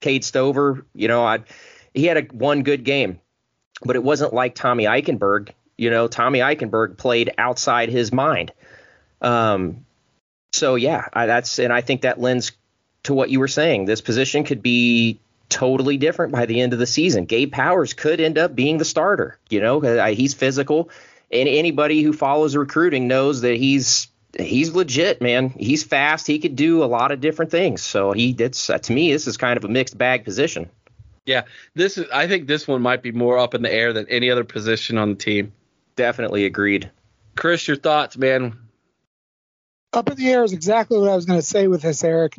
[0.00, 1.40] Cade Stover, you know, I,
[1.94, 3.20] he had a one good game,
[3.82, 5.50] but it wasn't like Tommy Eichenberg.
[5.76, 8.52] You know, Tommy Eichenberg played outside his mind.
[9.20, 9.84] Um,
[10.52, 12.52] so yeah, I, that's and I think that lends
[13.04, 13.84] to what you were saying.
[13.84, 17.24] This position could be totally different by the end of the season.
[17.26, 19.38] Gabe Powers could end up being the starter.
[19.50, 20.90] You know, he's physical,
[21.30, 25.50] and anybody who follows recruiting knows that he's he's legit, man.
[25.50, 26.26] He's fast.
[26.26, 27.82] He could do a lot of different things.
[27.82, 30.70] So he it's uh, to me this is kind of a mixed bag position.
[31.26, 31.42] Yeah,
[31.74, 32.06] this is.
[32.12, 34.98] I think this one might be more up in the air than any other position
[34.98, 35.52] on the team.
[35.96, 36.90] Definitely agreed.
[37.36, 38.58] Chris, your thoughts, man?
[39.92, 42.36] Up in the air is exactly what I was going to say with this, Eric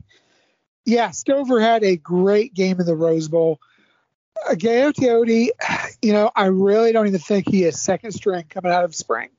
[0.86, 3.60] yeah, Stover had a great game in the Rose Bowl.
[4.50, 8.96] Uh, you know, I really don't even think he is second string coming out of
[8.96, 9.30] spring.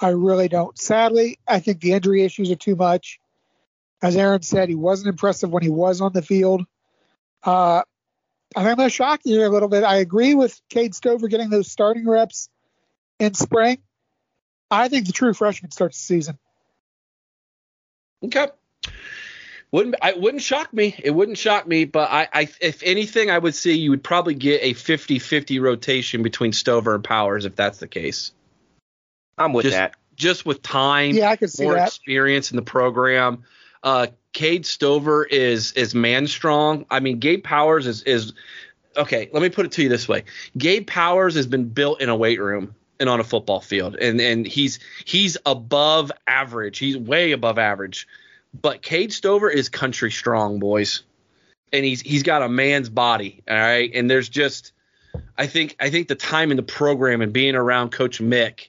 [0.00, 0.78] I really don't.
[0.78, 3.18] Sadly, I think the injury issues are too much.
[4.02, 6.64] As Aaron said, he wasn't impressive when he was on the field.
[7.42, 7.82] Uh,
[8.56, 9.82] I think I'm going to shock you a little bit.
[9.82, 12.48] I agree with Cade Stover getting those starting reps
[13.18, 13.78] in spring.
[14.70, 16.38] I think the true freshman starts the season.
[18.24, 18.48] Okay.
[19.74, 20.94] Wouldn't I wouldn't shock me.
[21.02, 24.34] It wouldn't shock me, but I, I if anything, I would say you would probably
[24.34, 28.30] get a 50-50 rotation between Stover and Powers if that's the case.
[29.36, 29.96] I'm with just, that.
[30.14, 31.88] Just with time, yeah, I could see more that.
[31.88, 33.42] experience in the program.
[33.82, 36.86] Uh, Cade Stover is is man strong.
[36.88, 38.32] I mean, Gabe Powers is is
[38.96, 39.28] okay.
[39.32, 40.22] Let me put it to you this way:
[40.56, 44.20] Gabe Powers has been built in a weight room and on a football field, and
[44.20, 46.78] and he's he's above average.
[46.78, 48.06] He's way above average
[48.60, 51.02] but Cade Stover is country strong, boys,
[51.72, 53.42] and he's he's got a man's body.
[53.48, 54.72] All right, and there's just
[55.36, 58.68] I think I think the time in the program and being around Coach Mick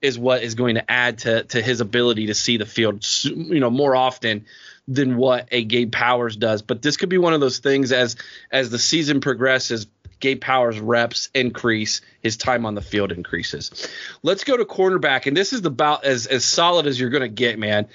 [0.00, 3.60] is what is going to add to to his ability to see the field, you
[3.60, 4.44] know, more often
[4.86, 6.62] than what a Gabe Powers does.
[6.62, 8.16] But this could be one of those things as
[8.50, 9.86] as the season progresses.
[10.20, 13.88] Gabe Powers reps increase, his time on the field increases.
[14.22, 17.28] Let's go to cornerback, and this is about as as solid as you're going to
[17.28, 17.88] get, man.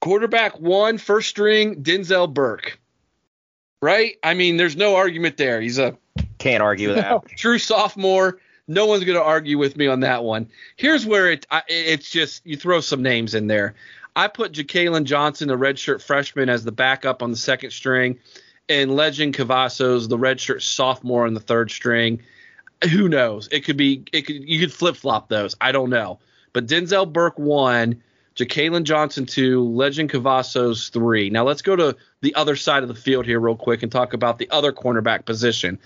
[0.00, 2.78] Quarterback one, first string, Denzel Burke.
[3.82, 4.16] Right?
[4.22, 5.60] I mean, there's no argument there.
[5.60, 5.96] He's a
[6.38, 7.26] can't argue with that.
[7.36, 8.38] True sophomore.
[8.68, 10.48] No one's going to argue with me on that one.
[10.76, 13.74] Here's where it it's just you throw some names in there.
[14.16, 18.18] I put Jakailin Johnson, the redshirt freshman, as the backup on the second string,
[18.68, 22.22] and Lejond Cavazos, the redshirt sophomore on the third string.
[22.90, 23.48] Who knows?
[23.52, 25.54] It could be it could you could flip flop those.
[25.60, 26.18] I don't know.
[26.52, 28.02] But Denzel Burke one,
[28.36, 31.30] Jakailin Johnson two, Lejond Cavazos three.
[31.30, 34.12] Now let's go to the other side of the field here real quick and talk
[34.12, 35.78] about the other cornerback position.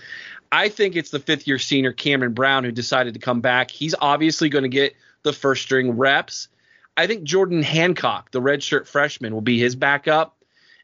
[0.51, 3.71] I think it's the fifth year senior Cameron Brown who decided to come back.
[3.71, 6.49] He's obviously going to get the first string reps.
[6.97, 10.35] I think Jordan Hancock, the redshirt freshman, will be his backup.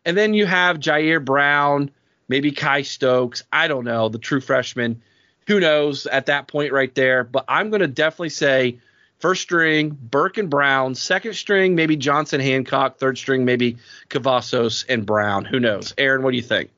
[0.05, 1.91] And then you have Jyaire Brown,
[2.29, 3.43] maybe Kye Stokes.
[3.51, 5.01] I don't know, the true freshman.
[5.47, 7.25] Who knows at that point right there?
[7.25, 8.79] But I'm going to definitely say
[9.19, 10.93] First string, Burke and Brown.
[10.93, 12.99] Second string, maybe Johnson Hancock.
[12.99, 13.77] Third string, maybe
[14.09, 15.43] Cavazos and Brown.
[15.45, 15.93] Who knows?
[15.97, 16.69] Aaron, what do you think?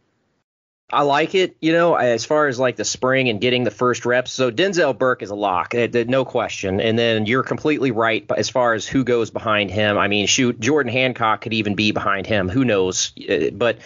[0.92, 4.06] I like it, you know, as far as like the spring and getting the first
[4.08, 4.32] reps.
[4.32, 6.82] So Denzel Burke is a lock, uh, no question.
[6.82, 10.00] And then you're completely right as far as who goes behind him.
[10.00, 12.50] I mean, shoot, Jordan Hancock could even be behind him.
[12.50, 13.14] Who knows?
[13.30, 13.80] Uh, but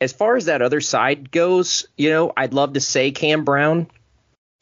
[0.00, 3.88] as far as that other side goes, you know, I'd love to say Cam Brown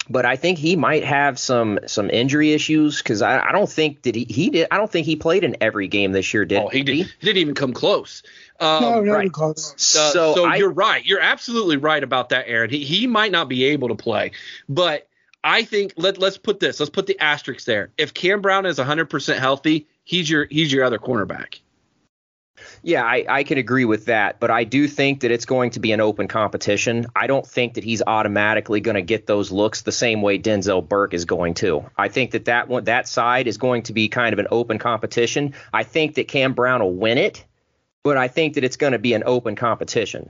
[0.08, 4.02] but I think he might have some some injury issues because I, I don't think
[4.02, 6.58] did he he did I don't think he played in every game this year did
[6.58, 8.22] oh he, did, he didn't even come close
[8.60, 9.20] um, no, not right.
[9.22, 9.74] even close.
[9.96, 11.04] Uh, so so I- you're right.
[11.04, 12.70] You're absolutely right about that, Aaron.
[12.70, 14.32] He he might not be able to play,
[14.68, 15.08] but
[15.42, 16.78] I think let let's put this.
[16.78, 17.90] Let's put the asterisk there.
[17.98, 21.60] If Cam Brown is 100% healthy, he's your he's your other cornerback.
[22.86, 25.80] Yeah, I, I can agree with that, but I do think that it's going to
[25.80, 27.06] be an open competition.
[27.16, 30.86] I don't think that he's automatically going to get those looks the same way Denzel
[30.86, 31.90] Burke is going to.
[31.96, 34.78] I think that that one that side is going to be kind of an open
[34.78, 35.54] competition.
[35.72, 37.42] I think that Cam Brown will win it,
[38.02, 40.28] but I think that it's going to be an open competition.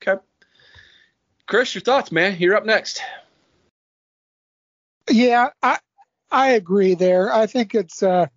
[0.00, 0.22] Okay.
[1.48, 2.36] Chris, your thoughts, man?
[2.38, 3.02] You're up next.
[5.10, 5.80] Yeah, I
[6.30, 7.34] I agree there.
[7.34, 8.28] I think it's uh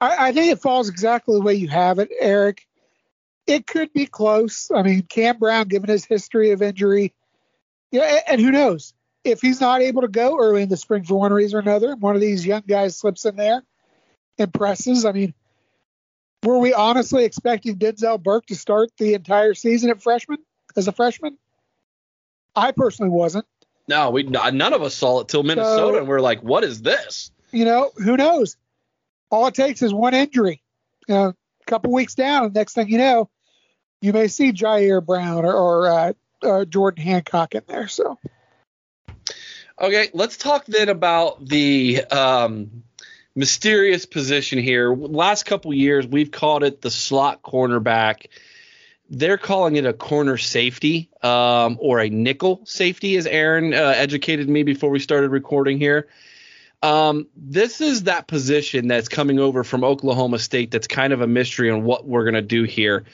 [0.00, 2.66] I, I think it falls exactly the way you have it, Eric.
[3.46, 4.70] It could be close.
[4.74, 7.12] I mean, Cam Brown, given his history of injury,
[7.90, 11.18] yeah, and who knows if he's not able to go early in the spring for
[11.18, 13.62] one reason or another, one of these young guys slips in there,
[14.38, 15.04] and impresses.
[15.04, 15.34] I mean,
[16.42, 20.38] were we honestly expecting Denzel Burke to start the entire season at freshman
[20.76, 21.38] as a freshman?
[22.56, 23.46] I personally wasn't.
[23.88, 26.82] No, we none of us saw it till Minnesota, So- and we're like, what is
[26.82, 27.30] this?
[27.52, 28.56] you know, who knows?
[29.34, 30.62] All it takes is one injury.
[31.08, 33.28] You know, a couple weeks down, next thing you know,
[34.00, 36.12] you may see Jyaire Brown or, or uh,
[36.42, 37.88] uh, Jordan Hancock in there.
[37.88, 38.18] So
[39.80, 42.84] Okay, let's talk then about the um,
[43.34, 44.94] mysterious position here.
[44.94, 48.26] Last couple years, we've called it the slot cornerback.
[49.10, 54.48] They're calling it a corner safety um, or a nickel safety, as Aaron uh, educated
[54.48, 56.08] me before we started recording here.
[56.84, 61.26] Um, this is that position that's coming over from Oklahoma State that's kind of a
[61.26, 63.04] mystery on what we're going to do here.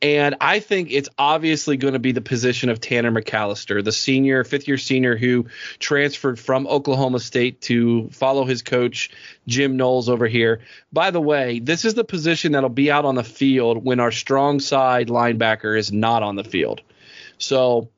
[0.00, 4.42] And I think it's obviously going to be the position of Tanner McCalister, the senior,
[4.42, 5.44] fifth year senior who
[5.78, 9.10] transferred from Oklahoma State to follow his coach,
[9.46, 10.60] Jim Knowles, over here.
[10.90, 14.12] By the way, this is the position that'll be out on the field when our
[14.12, 16.80] strong side linebacker is not on the field.
[17.36, 17.90] So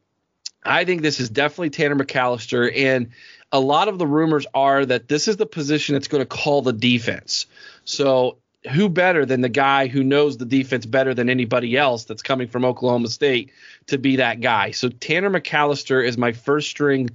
[0.64, 2.76] I think this is definitely Tanner McCalister.
[2.76, 3.10] And
[3.52, 6.62] a lot of the rumors are that this is the position that's going to call
[6.62, 7.46] the defense.
[7.84, 8.38] So
[8.70, 12.48] who better than the guy who knows the defense better than anybody else that's coming
[12.48, 13.50] from Oklahoma State
[13.86, 14.70] to be that guy?
[14.70, 17.10] So Tanner McCalister is my first string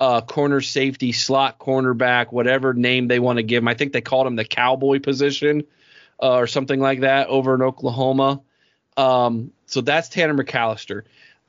[0.00, 3.68] uh, corner safety, slot cornerback, whatever name they want to give him.
[3.68, 5.64] I think they called him the cowboy position
[6.20, 8.40] uh, or something like that over in Oklahoma.
[8.96, 11.02] Um, so that's Tanner McCalister.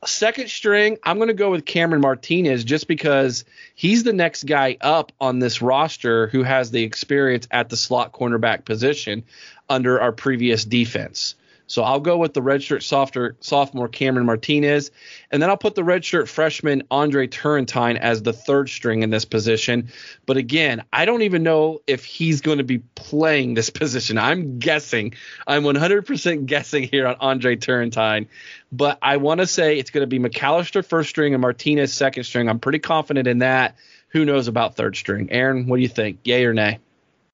[0.05, 3.45] Second string, I'm going to go with Cameron Martinez just because
[3.75, 8.13] he's the next guy up on this roster who has the experience at the slot
[8.13, 9.23] cornerback position
[9.69, 11.35] under our previous defense.
[11.67, 14.91] So I'll go with the redshirt softer, sophomore Cameron Martinez,
[15.31, 19.25] and then I'll put the redshirt freshman Andre Turrentine as the third string in this
[19.25, 19.89] position.
[20.25, 24.17] But again, I don't even know if he's going to be playing this position.
[24.17, 25.13] I'm guessing.
[25.47, 28.27] I'm 100% guessing here on Andre Turrentine.
[28.71, 32.23] But I want to say it's going to be McCalister first string and Martinez second
[32.23, 32.49] string.
[32.49, 33.77] I'm pretty confident in that.
[34.09, 35.31] Who knows about third string?
[35.31, 36.19] Aaron, what do you think?
[36.23, 36.79] Yay or nay?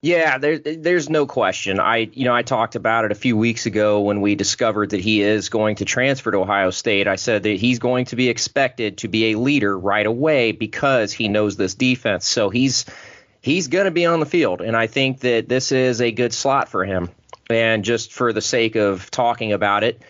[0.01, 1.77] Yeah, there, there's no question.
[1.79, 5.01] I, you know, I talked about it a few weeks ago when we discovered that
[5.01, 7.05] he is going to transfer to Ohio State.
[7.05, 11.11] I said that he's going to be expected to be a leader right away because
[11.11, 12.25] he knows this defense.
[12.25, 12.85] So he's
[13.41, 16.33] he's going to be on the field, and I think that this is a good
[16.33, 17.09] slot for him.
[17.49, 20.01] And just for the sake of talking about it,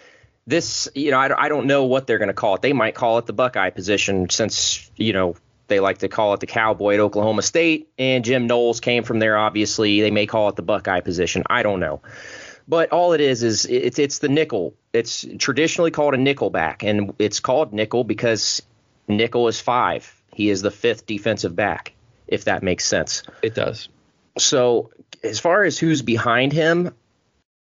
[0.46, 2.62] this, you know, I, I don't know what they're going to call it.
[2.62, 5.36] They might call it the Buckeye position since, you know,
[5.70, 9.20] they like to call it the Cowboy at Oklahoma State, and Jim Knowles came from
[9.20, 9.38] there.
[9.38, 11.44] Obviously, they may call it the Buckeye position.
[11.50, 12.02] I don't know,
[12.68, 14.74] but all it is is it's it's the nickel.
[14.92, 18.62] It's traditionally called a nickel back, and it's called nickel because
[19.08, 20.14] nickel is five.
[20.34, 21.94] He is the fifth defensive back,
[22.28, 23.24] if that makes sense.
[23.42, 23.90] It does.
[24.38, 24.92] So
[25.24, 26.94] as far as who's behind him,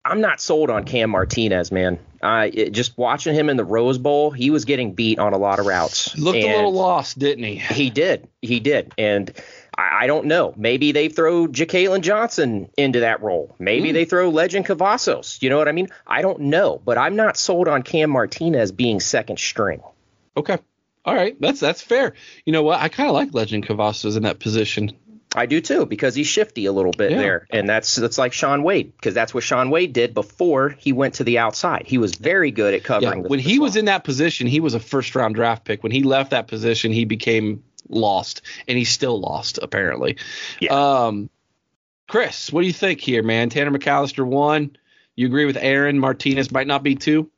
[0.04, 1.98] I'm not sold on Cam Martinez, man.
[2.22, 5.38] Uh, it, just watching him in the Rose Bowl, he was getting beat on a
[5.38, 6.16] lot of routes.
[6.18, 7.56] Looked a little lost, didn't he?
[7.56, 8.28] he did.
[8.42, 8.92] He did.
[8.96, 9.32] And
[9.76, 10.52] I, I don't know.
[10.56, 13.54] Maybe they throw Jakailin Johnson into that role.
[13.58, 15.40] Maybe they throw Lejond Cavazos.
[15.42, 15.88] You know what I mean?
[16.06, 16.80] I don't know.
[16.84, 19.80] But I'm not sold on Cam Martinez being second string.
[20.36, 20.58] Okay.
[21.04, 21.40] All right.
[21.40, 22.14] That's that's fair.
[22.44, 22.80] You know what?
[22.80, 24.92] I kind of like Lejond Cavazos in that position.
[25.34, 27.18] I do too because he's shifty a little bit Yeah.
[27.18, 30.92] there, and that's that's like Shaun Wade because that's what Shaun Wade did before he
[30.92, 31.84] went to the outside.
[31.86, 33.22] He was very good at covering.
[33.22, 35.82] the, When the he was in that position, he was a first round draft pick.
[35.82, 40.16] When he left that position, he became lost, and he's still lost apparently.
[40.60, 40.72] Yeah.
[41.06, 41.28] Um,
[42.08, 43.50] Chris, what do you think here, man?
[43.50, 44.76] Tanner McCalister one.
[45.14, 47.30] You agree with Aaron Martinez might not be two?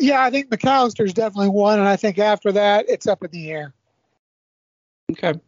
[0.00, 3.50] Yeah, I think McCalister's definitely one, and I think after that it's up in the
[3.50, 3.74] air.
[5.12, 5.38] Okay.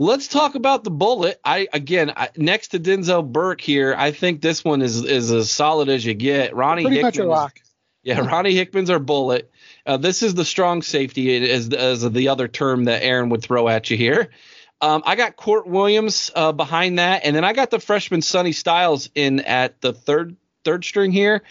[0.00, 1.40] Let's talk about the bullet.
[1.44, 3.94] I again I, next to Denzel Burke here.
[3.98, 6.54] I think this one is is as solid as you get.
[6.54, 7.60] Ronnie Pretty Hickman much a is- lock.
[8.04, 9.50] Yeah, Ronnie Hickman's our bullet.
[9.84, 13.68] Uh, this is the strong safety, as, as the other term that Aaron would throw
[13.68, 14.30] at you here.
[14.80, 18.52] Um, I got Kourt Williams uh, behind that, and then I got the freshman Sonny
[18.52, 21.42] Styles in at the third third string here.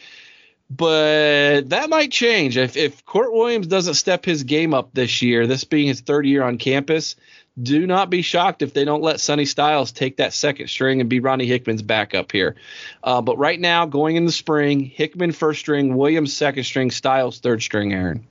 [0.70, 5.48] But that might change if if Kourt Williams doesn't step his game up this year.
[5.48, 7.16] This being his third year on campus,
[7.62, 11.10] do not be shocked if they don't let Sonny Styles take that second string and
[11.10, 12.56] be Ronnie Hickman's backup here.
[13.04, 17.40] Uh, but right now, going in the spring, Hickman first string, Williams second string, Styles
[17.40, 17.94] third string.
[17.94, 18.28] Aaron.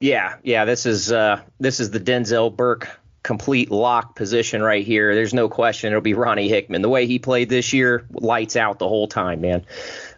[0.00, 0.64] Yeah, yeah.
[0.64, 2.88] This is uh, this is the Denzel Burke
[3.22, 5.14] complete lock position right here.
[5.14, 6.80] There's no question it'll be Ronnie Hickman.
[6.80, 9.66] The way he played this year, lights out the whole time, man.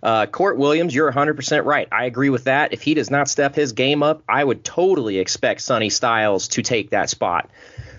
[0.03, 1.89] Uh, Kourt Williams, you're 100% right.
[1.91, 2.73] I agree with that.
[2.73, 6.63] If he does not step his game up, I would totally expect Sonny Styles to
[6.63, 7.51] take that spot.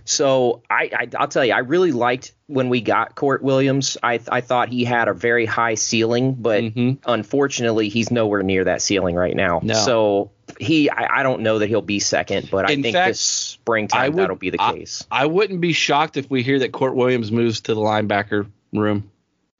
[0.05, 3.97] So I, I I'll tell you, I really liked when we got Kourt Williams.
[4.03, 6.99] I I thought he had a very high ceiling, but Mhm.
[7.05, 9.61] unfortunately, he's nowhere near that ceiling right now.
[9.63, 9.73] No.
[9.73, 13.11] So he, I, I don't know that he'll be second, but I In think fact,
[13.11, 15.05] this springtime would- that'll be the I- case.
[15.09, 19.09] I wouldn't be shocked if we hear that Kourt Williams moves to the linebacker room.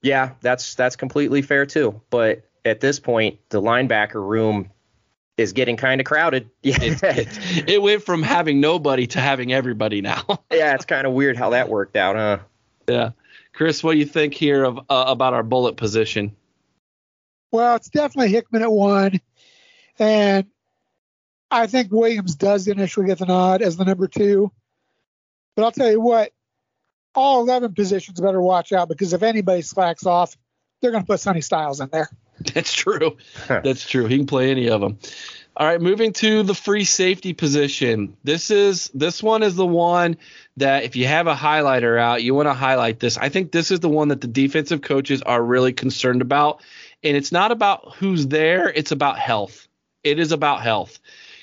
[0.02, 2.02] Yeah, that's that's completely fair too.
[2.10, 4.70] But at this point, the linebacker room
[5.38, 6.50] is getting kind of crowded.
[6.62, 10.24] Yeah, It, it, it went from having nobody to having everybody now.
[10.52, 12.40] yeah, it's kind of weird how that worked out, huh?
[12.88, 13.12] yeah,
[13.54, 16.36] Chris, what do you think here of uh, about our bullet position?
[17.52, 19.22] Well, it's definitely Hickman at one,
[20.00, 20.48] and
[21.52, 24.52] I think Williams does initially get the nod as the number two.
[25.56, 26.32] But I'll tell you what,
[27.14, 30.36] all 11 positions better watch out because if anybody slacks off,
[30.82, 32.10] they're going to put Sonny Styles in there.
[32.54, 33.18] That's true.
[33.48, 34.06] That's true.
[34.06, 34.98] He can play any of them.
[35.56, 38.18] All right, moving to the free safety position.
[38.24, 40.18] This is this one is the one
[40.58, 43.18] that if you have a highlighter out, you want to highlight this.
[43.20, 46.64] I think this is the one that the defensive coaches are really concerned about,
[47.04, 49.68] and it's not about who's there, it's about health.
[50.04, 51.00] It is about health.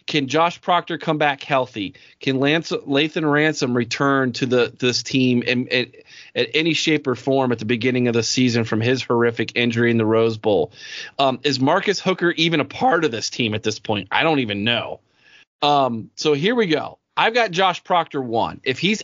[0.08, 1.94] Can Josh Proctor come back healthy?
[2.18, 5.92] Can Lance Lathan Ransom return to the this team and, in,
[6.34, 9.90] at any shape or form at the beginning of the season from his horrific injury
[9.90, 10.72] in the Rose Bowl?
[11.18, 14.08] Um, is Marcus Hooker even a part of this team at this point?
[14.10, 15.00] I don't even know.
[15.62, 16.98] Um, so here we go.
[17.16, 18.60] I've got Josh Proctor one.
[18.64, 19.02] If he's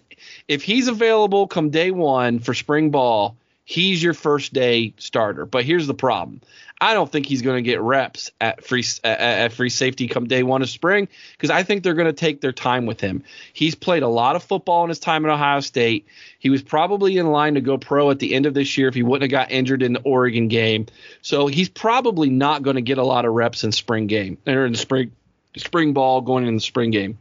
[0.49, 3.37] if he's available come day one for spring ball,
[3.67, 5.45] he's your first day starter.
[5.45, 6.41] But here's the problem.
[6.81, 10.43] I don't think he's going to get reps at free at, free safety come day
[10.43, 13.25] one of spring because I think they're going to take their time with him.
[13.53, 16.07] He's played a lot of football in his time at Ohio State.
[16.39, 18.95] He was probably in line to go pro at the end of this year if
[18.95, 20.87] he wouldn't have got injured in the Oregon game.
[21.23, 24.67] So he's probably not going to get a lot of reps in spring game or
[24.67, 25.11] in the spring
[25.57, 27.19] spring ball going in the spring game.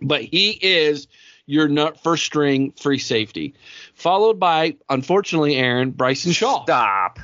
[0.00, 1.08] But he is
[1.46, 3.54] your nut first string free safety,
[3.94, 6.64] followed by unfortunately Aaron Bryson Shaw.
[6.64, 7.18] Stop.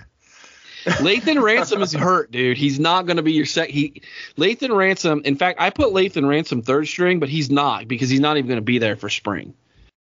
[0.85, 2.57] Lathan Ransom is hurt, dude.
[2.57, 3.69] He's not going to be your sec.
[3.69, 4.03] He
[4.37, 5.23] Lathan Ransom.
[5.25, 8.49] In fact, I put Lathan Ransom third string, but he's not because he's not even
[8.49, 9.55] going to be there for spring.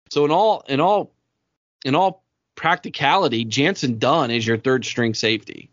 [0.09, 1.13] So in all in all
[1.83, 2.23] in all
[2.55, 5.69] practicality, Jantzen Dunn is your third string safety.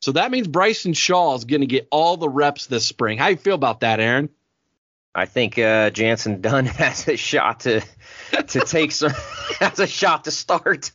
[0.00, 3.18] So that means Bryson Shaw is going to get all the reps this spring.
[3.18, 4.28] How you feel about that, Aaron?
[5.18, 7.82] I think uh, Jantzen Dunn has a shot to
[8.48, 9.12] to take some
[9.60, 10.92] has a shot to start.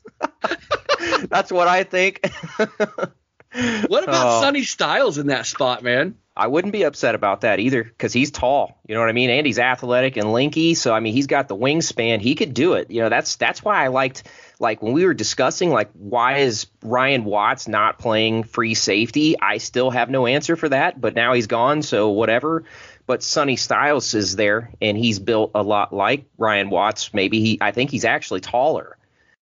[1.30, 2.22] That's what I think.
[2.58, 4.42] What about Oh.
[4.42, 6.16] Sonny Styles in that spot, man?
[6.36, 8.80] I wouldn't be upset about that either because he's tall.
[8.88, 9.30] You know what I mean?
[9.30, 10.76] And he's athletic and linky.
[10.76, 12.20] So I mean, he's got the wingspan.
[12.22, 12.90] He could do it.
[12.90, 14.24] You know, that's that's why I liked
[14.60, 19.40] like when we were discussing like why is Ryan Watts not playing free safety?
[19.40, 21.00] I still have no answer for that.
[21.00, 22.64] But now he's gone, so whatever.
[23.06, 27.14] But Sonny Styles is there, and he's built a lot like Ryan Watts.
[27.14, 27.58] Maybe he.
[27.60, 28.98] I think he's actually taller.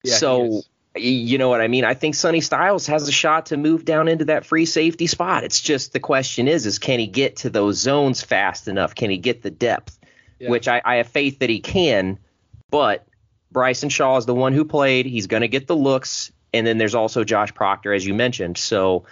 [0.02, 0.62] Yeah, so
[0.96, 1.84] you know what I mean?
[1.84, 5.44] I think Sonny Styles has a shot to move down into that free safety spot.
[5.44, 8.94] It's just the question is, is can he get to those zones fast enough?
[8.94, 9.98] Can he get the depth?
[10.38, 10.50] Yeah.
[10.50, 12.18] Which I, I have faith that he can,
[12.70, 13.06] but
[13.52, 15.06] Bryson Shaw is the one who played.
[15.06, 18.58] He's going to get the looks, and then there's also Josh Proctor, as you mentioned.
[18.58, 19.06] So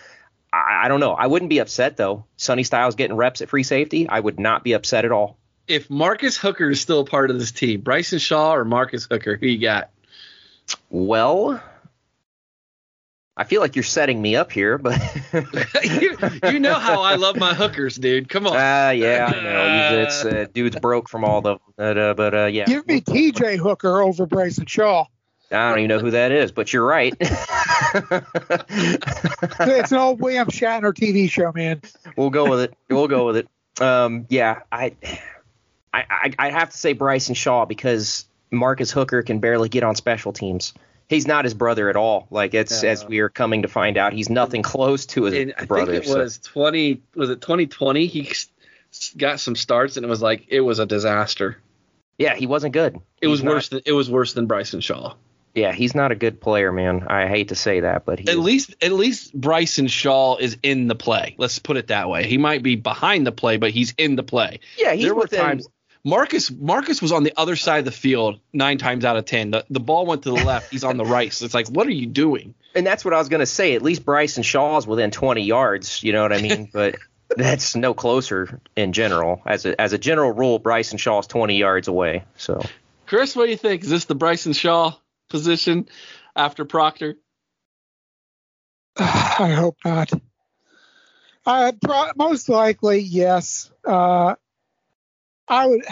[0.55, 1.13] I, I don't know.
[1.13, 2.25] I wouldn't be upset though.
[2.37, 4.09] Sonny Styles getting reps at free safety.
[4.09, 5.37] I would not be upset at all.
[5.67, 9.37] If Marcus Hooker is still a part of this team, Bryson Shaw or Marcus Hooker,
[9.37, 9.91] who you got?
[10.91, 11.61] Well,
[13.37, 15.01] I feel like you're setting me up here, but
[15.85, 18.29] you, you know how I love my hookers, dude.
[18.29, 18.57] Come on.
[18.57, 20.03] Ah, yeah, I know.
[20.03, 22.67] It's uh, dude's broke from all the, but uh, but uh, yeah.
[22.67, 25.07] Give me TJ Hooker over Bryson Shaw.
[25.55, 27.15] I don't even know who that is, but you're right.
[28.71, 31.81] it's an old William Shatner TV show, man.
[32.17, 32.75] We'll go with it.
[32.91, 33.49] We'll go with it.
[33.81, 34.95] Um, yeah, I,
[35.93, 40.33] I, I have to say Bryson Shaw because Marcus Hooker can barely get on special
[40.33, 40.75] teams.
[41.09, 42.27] He's not his brother at all.
[42.31, 42.89] Like it's No.
[42.89, 45.93] as we are coming to find out, he's nothing close to his brother.
[45.93, 47.03] I think it so- was 20.
[47.15, 48.07] Was it 2020?
[48.07, 48.33] He
[49.17, 51.59] got some starts, and it was like it was a disaster.
[52.17, 52.99] yeah, he wasn't good.
[53.21, 55.15] It was He's not- worse than it was worse than Bryson Shaw.
[55.55, 57.07] Yeah, he's not a good player, man.
[57.09, 60.89] I hate to say that, but he At least at least Bryson Shaw is in
[60.89, 61.37] the play.
[61.39, 62.27] Let's put it that way.
[62.27, 64.61] He might be behind the play, but he's in the play.
[64.77, 65.69] yeah, he's there were within, times
[66.05, 69.53] Marcus Marcus was on the other side of the field nine times out of ten.
[69.53, 70.71] The, the ball went to the left.
[70.71, 71.33] He's on the right.
[71.33, 72.55] So it's like, what are you doing?
[72.75, 73.75] and that's what I was gonna say.
[73.75, 76.03] At least Bryson Shaw's within 20 yards.
[76.03, 76.69] You know what I mean?
[76.73, 76.97] but
[77.37, 79.41] that's no closer in general.
[79.47, 82.25] As a as a general rule, Bryson Shaw's 20 yards away.
[82.37, 82.61] So
[83.07, 83.83] Chris, what do you think?
[83.83, 84.95] Is this the Bryson Shaw
[85.35, 85.89] position
[86.37, 87.17] after Proctor?
[88.97, 90.13] I hope not.
[91.45, 93.69] Uh, pro- most likely, yes.
[93.85, 94.37] Uh,
[95.49, 95.85] I would.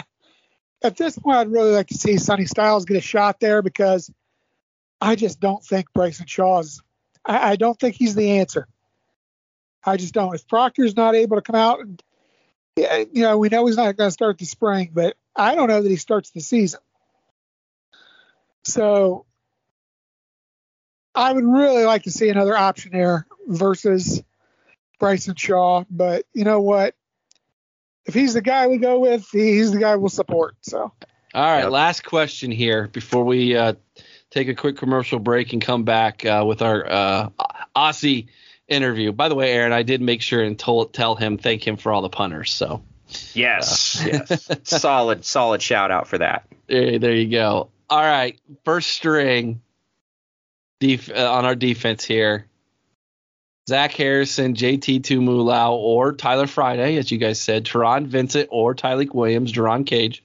[0.81, 4.09] At this point, I'd really like to see Sonny Styles get a shot there because
[5.01, 6.81] I just don't think Bryson Shaw's.
[7.25, 8.65] I, I don't think he's the answer.
[9.83, 10.33] I just don't.
[10.35, 12.01] If Proctor's not able to come out, and,
[13.11, 15.81] you know, we know he's not going to start the spring, but I don't know
[15.81, 16.79] that he starts the season.
[18.63, 19.25] So
[21.15, 24.21] I would really like to see another option there versus
[24.99, 25.83] Bryson Shaw.
[25.89, 26.95] But you know what?
[28.05, 30.55] If he's the guy we go with, he's the guy we'll support.
[30.61, 30.91] So
[31.33, 31.71] All right, Yep.
[31.71, 33.73] last question here before we uh,
[34.29, 37.29] take a quick commercial break and come back uh, with our uh,
[37.75, 38.27] Aussie
[38.67, 39.11] interview.
[39.11, 41.91] By the way, Aaron, I did make sure and told, tell him thank him for
[41.93, 42.51] all the punters.
[42.51, 42.83] So
[43.33, 46.45] yes, yes, solid solid shout out for that.
[46.67, 47.69] there, there you go.
[47.89, 49.61] All right, first string
[50.83, 52.45] def- uh, on our defense here.
[53.69, 59.13] Zach Harrison, JT Tuimoloau, or Tyler Friday, as you guys said, Taron Vincent, or Tyleek
[59.13, 60.21] Williams, Jerron Cage,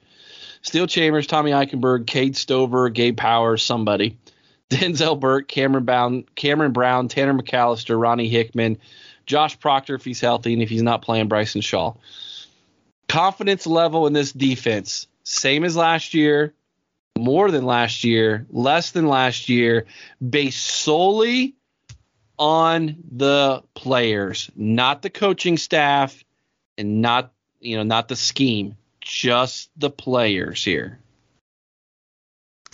[0.62, 4.18] Steele Chambers, Tommy Eichenberg, Cade Stover, Gabe Powers, somebody,
[4.70, 8.78] Denzel Burke, Cameron Cameron Brown, Tanner McCalister, Ronnie Hickman,
[9.24, 11.94] Josh Proctor if he's healthy, and if he's not playing, Bryson Shaw.
[13.08, 16.54] Confidence level in this defense, same as last year,
[17.18, 19.86] more than last year, less than last year,
[20.26, 21.54] based solely
[22.38, 26.24] on the players, not the coaching staff,
[26.76, 30.98] and not you know not the scheme, just the players here.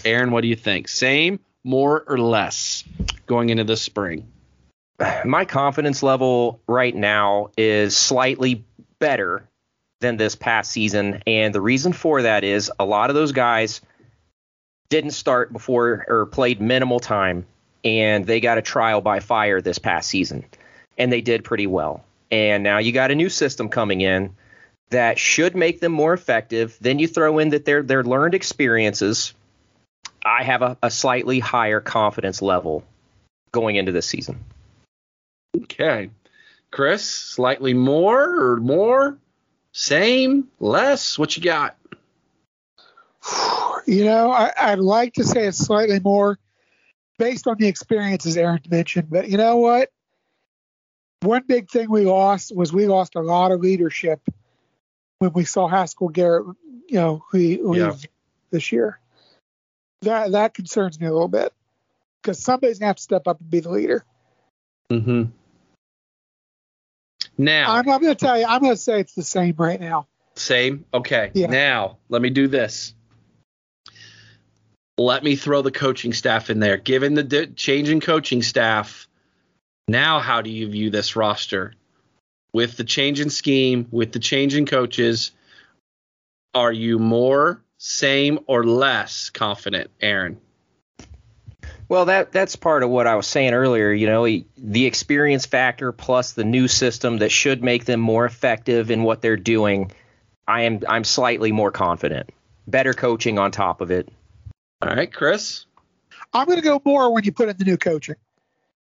[0.05, 0.89] Aaron, what do you think?
[0.89, 2.85] Same, more, or less
[3.27, 4.29] going into the spring?
[5.25, 8.65] My confidence level right now is slightly
[8.99, 9.49] better
[10.01, 13.81] than this past season, and the reason for that is a lot of those guys
[14.89, 17.47] didn't start before or played minimal time,
[17.85, 20.45] and they got a trial by fire this past season,
[20.99, 22.05] and they did pretty well.
[22.31, 24.35] And now you got a new system coming in
[24.91, 26.77] that should make them more effective.
[26.81, 29.35] Then you throw in that they're they're learned experiences.
[30.25, 32.85] I have a, a slightly higher confidence level
[33.53, 34.45] going into this season.
[35.57, 36.11] Okay.
[36.71, 39.19] Chris, slightly more or more?
[39.73, 40.49] Same?
[40.61, 41.19] Less?
[41.19, 41.77] What you got?
[43.87, 46.39] You know, I, I'd like to say it's slightly more
[47.19, 49.91] based on the experiences Aaron mentioned, but you know what?
[51.23, 54.21] One big thing we lost was we lost a lot of leadership
[55.19, 56.45] when we saw Haskell Garrett,
[56.89, 57.95] you know, leave Yeah.
[58.51, 58.99] this year.
[60.03, 61.53] That that concerns me a little bit
[62.21, 64.05] because somebody's gonna have to step up and be the leader.
[64.91, 65.31] Mm-hmm.
[67.39, 70.07] Now, I'm, I'm gonna tell you, I'm gonna say it's the same right now.
[70.37, 70.85] Same.
[70.93, 71.31] Okay.
[71.35, 71.47] Yeah.
[71.47, 72.95] Now, let me do this.
[74.97, 76.77] Let me throw the coaching staff in there.
[76.77, 79.09] Given the di- change in coaching staff,
[79.89, 81.75] now how do you view this roster?
[82.53, 85.33] With the change in scheme, with the change in coaches,
[86.55, 90.41] are you more, same, or less confident, Aaron?
[91.89, 93.93] Well, that that's part of what I was saying earlier.
[93.93, 94.27] You know,
[94.57, 99.21] the experience factor plus the new system that should make them more effective in what
[99.21, 99.93] they're doing.
[100.47, 102.31] I am I'm slightly more confident.
[102.67, 104.09] Better coaching on top of it.
[104.85, 105.67] All right, Chris.
[106.33, 108.17] I'm gonna go more when you put in the new coaching.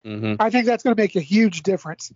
[0.04, 0.34] Mm-hmm.
[0.40, 2.12] I think that's going to make a huge difference.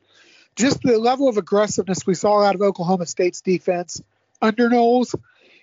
[0.57, 4.03] Just the level of aggressiveness we saw out of Oklahoma State's defense
[4.43, 5.15] under Knowles,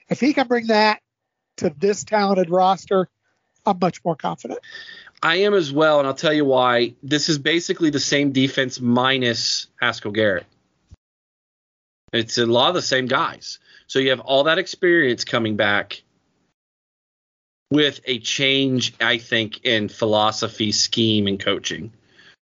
[0.09, 1.01] if he can bring that
[1.57, 3.09] to this talented roster,
[3.65, 4.59] I'm much more confident.
[5.21, 6.95] I am as well, and I'll tell you why.
[7.01, 10.45] This is basically the same defense minus Haskell Garrett.
[12.11, 13.59] It's a lot of the same guys.
[13.87, 16.03] So you have all that experience coming back
[17.73, 21.91] with a change, I think, in philosophy, scheme, and coaching.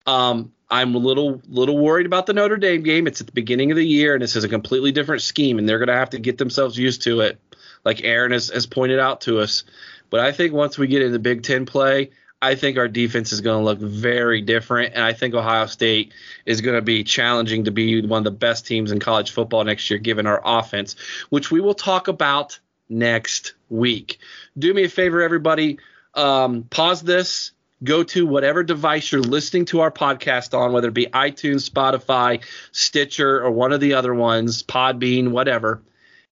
[0.06, 3.06] Um, I'm a little little worried about the Notre Dame game.
[3.06, 5.68] It's at the beginning of the year, and this is a completely different scheme, and
[5.68, 7.38] they're going to have to get themselves used to it,
[7.84, 9.62] like Aaron has, has pointed out to us.
[10.10, 12.10] But I think once we get into Big Ten play,
[12.42, 16.12] I think our defense is going to look very different, and I think Ohio State
[16.44, 19.62] is going to be challenging to be one of the best teams in college football
[19.62, 20.96] next year, given our offense,
[21.30, 22.58] which we will talk about
[22.88, 24.18] next week.
[24.58, 25.78] Do me a favor, everybody.
[26.14, 30.94] Um, pause this, go to whatever device you're listening to our podcast on, whether it
[30.94, 35.82] be iTunes, Spotify, Stitcher, or one of the other ones, Podbean, whatever,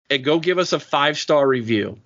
[0.09, 1.99] and go give us a five star review.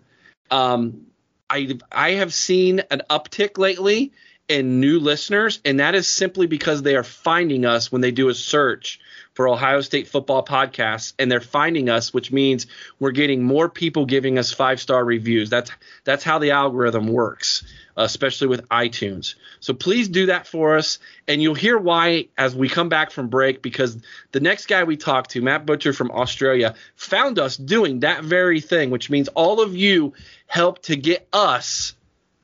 [0.51, 1.07] Um,
[1.51, 4.13] I I have seen an uptick lately
[4.49, 8.29] in new listeners, and that is simply because they are finding us when they do
[8.29, 9.01] a search
[9.35, 12.67] for Ohio State football podcasts, and they're finding us, which means
[12.99, 15.51] we're getting more people giving us five star reviews.
[15.51, 15.71] That's
[16.05, 17.65] that's how the algorithm works,
[17.97, 19.35] especially with iTunes.
[19.61, 23.29] So please do that for us, and you'll hear why as we come back from
[23.29, 23.63] break.
[23.63, 23.99] Because
[24.33, 28.61] the next guy we talked to, Matt Butcher from Australia, found us doing that very
[28.61, 30.15] thing, which means all of you
[30.47, 31.95] helped to get us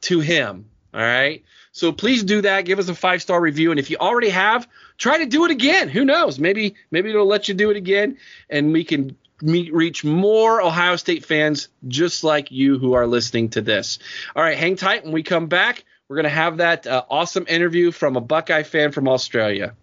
[0.03, 0.67] to him.
[0.93, 1.43] All right.
[1.73, 2.67] So please do that.
[2.67, 4.69] Give us a five star review, and if you already have,
[4.99, 5.89] try to do it again.
[5.89, 6.39] Who knows?
[6.39, 8.19] Maybe maybe it'll let you do it again,
[8.51, 13.49] and we can meet, reach more Ohio State fans just like you who are listening
[13.51, 13.99] to this.
[14.37, 15.05] All right, hang tight.
[15.05, 18.93] When we come back, we're gonna have that uh, awesome interview from a Buckeye fan
[18.93, 19.75] from Australia.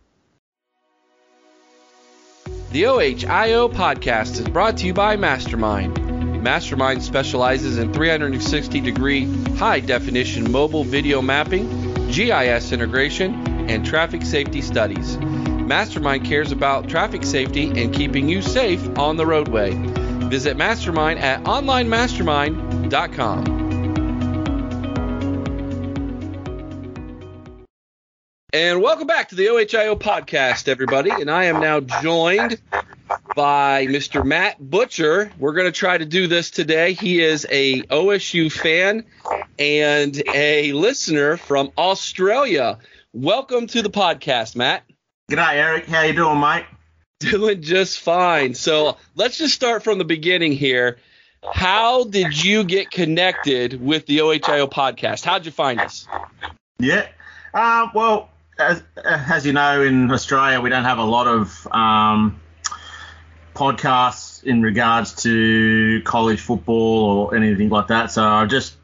[2.72, 6.09] The OHIO podcast is brought to you by Mastermind.
[6.42, 9.26] Mastermind specializes in 360 degree
[9.56, 11.68] high definition mobile video mapping,
[12.08, 15.18] GIS integration, and traffic safety studies.
[15.18, 19.72] Mastermind cares about traffic safety and keeping you safe on the roadway.
[20.30, 23.60] Visit Mastermind at onlinemastermind.com.
[28.52, 31.12] And welcome back to the OHIO podcast, everybody.
[31.12, 32.60] And I am now joined
[33.40, 34.26] by Mr.
[34.26, 35.32] Matt Butcher.
[35.40, 36.92] We're going to try to do this today.
[36.92, 39.06] He is a OSU fan
[39.58, 42.80] and a listener from Australia.
[43.14, 44.84] Welcome to the podcast, Matt.
[45.30, 45.86] Good G'day, Eric.
[45.86, 46.66] How you doing, mate?
[47.22, 48.56] Doing just fine.
[48.56, 50.98] So let's just start from the beginning here.
[51.50, 55.24] How did you get connected with the OHIO podcast?
[55.24, 56.10] How'd you find us?
[56.78, 57.08] Yeah.
[57.54, 62.38] Uh, well, as, as you know, in Australia, we don't have a lot of um,
[63.60, 68.10] podcasts in regards to college football or anything like that.
[68.10, 68.76] So I just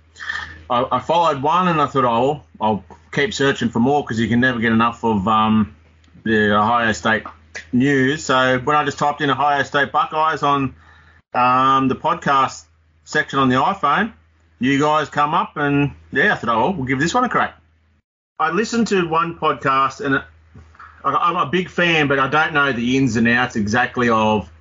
[0.69, 4.27] I, I followed one and I thought, oh, I'll keep searching for more because you
[4.27, 5.73] can never get enough of um,
[6.23, 7.23] the Ohio State
[7.71, 8.25] news.
[8.25, 10.75] So when I just typed in Ohio State Buckeyes on
[11.33, 12.65] um, the podcast
[13.05, 14.11] section on the iPhone,
[14.59, 17.57] you guys come up and yeah, I thought, oh, we'll give this one a crack.
[18.39, 20.21] I listened to one podcast and
[21.05, 24.51] I'm a big fan, but I don't know the ins and outs exactly of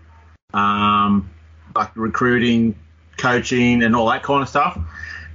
[0.55, 1.31] um,
[1.75, 2.77] like recruiting,
[3.19, 4.79] coaching, and all that kind of stuff.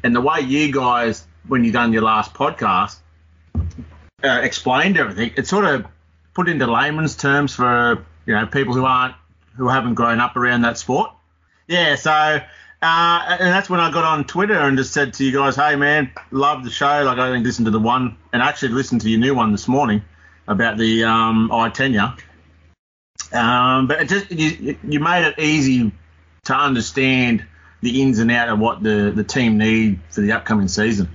[0.04, 2.98] And the way you guys, when you done your last podcast,
[4.24, 5.86] uh, explained everything, it sort of
[6.34, 9.16] put into layman's terms for you know people who aren't
[9.56, 11.12] who haven't grown up around that sport.
[11.68, 12.42] Yeah, so uh,
[12.82, 16.12] and that's when I got on Twitter and just said to you guys, "Hey man,
[16.32, 17.04] love the show.
[17.04, 19.68] Like I only listened to the one and actually listened to your new one this
[19.68, 20.02] morning
[20.48, 22.14] about the um, I tenure."
[23.32, 25.92] Um, but it just you, you made it easy
[26.46, 27.46] to understand
[27.82, 31.10] the ins and out of what the, the team need for the upcoming season.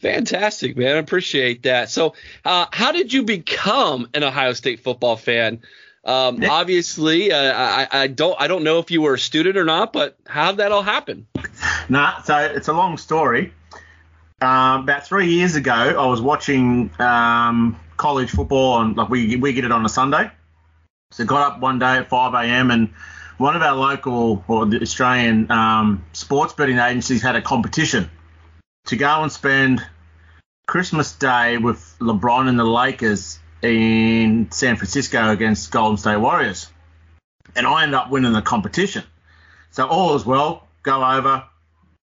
[0.00, 0.96] Fantastic, man.
[0.96, 1.90] I appreciate that.
[1.90, 2.14] So,
[2.44, 5.60] uh, how did you become an Ohio State football fan?
[6.04, 6.50] Um, yeah.
[6.50, 9.92] Obviously, uh, I, I, don't I don't know if you were a student or not,
[9.92, 11.26] but how did that all happen?
[11.88, 13.52] Nah, so it's a long story.
[14.40, 19.52] Um, about three years ago, I was watching um, college football, and like we we
[19.52, 20.30] get it on a Sunday.
[21.10, 22.70] So got up one day at 5 a.m.
[22.70, 22.90] and
[23.38, 28.10] one of our local or the Australian um, sports betting agencies had a competition
[28.86, 29.84] to go and spend
[30.66, 36.70] Christmas Day with LeBron and the Lakers in San Francisco against Golden State Warriors.
[37.56, 39.04] And I ended up winning the competition.
[39.70, 40.66] So all is well.
[40.82, 41.44] Go over,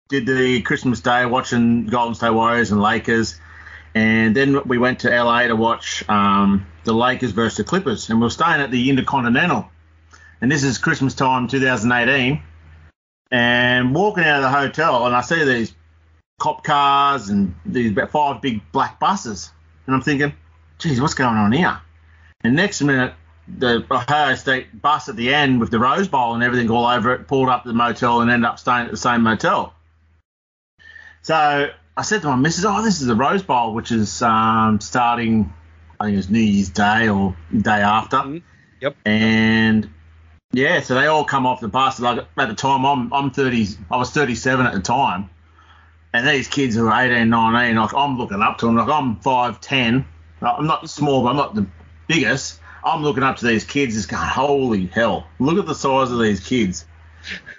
[0.08, 3.38] did the Christmas Day watching Golden State Warriors and Lakers.
[3.94, 8.20] And then we went to LA to watch um, the Lakers versus the Clippers, and
[8.20, 9.68] we are staying at the Intercontinental.
[10.40, 12.42] And this is Christmas time, 2018.
[13.30, 15.74] And walking out of the hotel, and I see these
[16.40, 19.52] cop cars and these about five big black buses,
[19.86, 20.32] and I'm thinking,
[20.78, 21.78] geez, what's going on here?
[22.42, 23.12] And next minute,
[23.46, 27.14] the Ohio State bus at the end with the Rose Bowl and everything all over
[27.14, 29.74] it pulled up to the motel and ended up staying at the same motel.
[31.22, 34.80] So I said to my missus, "Oh, this is the Rose Bowl, which is um,
[34.80, 35.52] starting.
[36.00, 38.42] I think it was New Year's Day or day after." Mhm.
[38.80, 38.96] Yep.
[39.04, 39.90] And
[40.52, 42.00] yeah, so they all come off the bus.
[42.00, 43.68] Like at the time, I'm I'm 30.
[43.90, 45.30] I was 37 at the time,
[46.12, 48.76] and these kids who are 18, 19, like I'm looking up to them.
[48.76, 50.04] Like I'm 5'10.
[50.40, 51.66] I'm not small, but I'm not the
[52.06, 52.60] biggest.
[52.84, 55.26] I'm looking up to these kids, just going, "Holy hell!
[55.40, 56.86] Look at the size of these kids."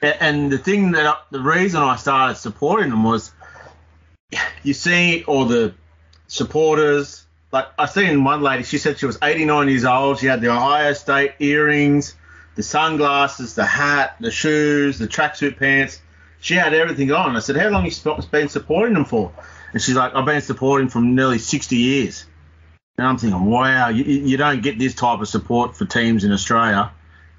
[0.01, 3.31] And the thing that I, the reason I started supporting them was
[4.63, 5.73] you see all the
[6.27, 7.25] supporters.
[7.51, 10.19] Like I seen one lady, she said she was 89 years old.
[10.19, 12.15] She had the Ohio State earrings,
[12.55, 16.01] the sunglasses, the hat, the shoes, the tracksuit pants.
[16.41, 17.35] She had everything on.
[17.35, 19.31] I said, "How long you sp- been supporting them for?"
[19.73, 22.25] And she's like, "I've been supporting from nearly 60 years."
[22.97, 26.31] And I'm thinking, "Wow, you, you don't get this type of support for teams in
[26.31, 26.91] Australia."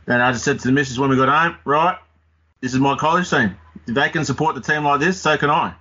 [0.07, 1.97] And I just said to the missus when we got home, "Right,
[2.61, 3.57] this is my college team.
[3.87, 5.75] If they can support the team like this, so can I."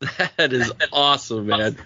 [0.36, 1.76] That is awesome, man.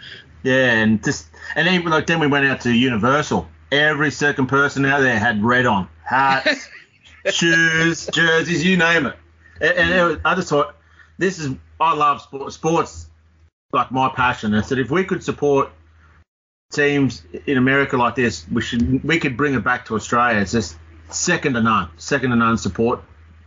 [0.43, 3.49] Yeah, and just and even like then we went out to Universal.
[3.71, 6.69] Every second person out there had red on, hats,
[7.31, 9.17] shoes, jerseys, you name it.
[9.61, 10.77] And, and it was, I just thought,
[11.19, 12.53] this is I love sport.
[12.53, 13.09] Sports
[13.73, 14.55] like my passion.
[14.55, 15.71] I said if we could support
[16.73, 20.41] teams in America like this, we should we could bring it back to Australia.
[20.41, 20.77] It's just
[21.11, 23.03] second to none, second to none support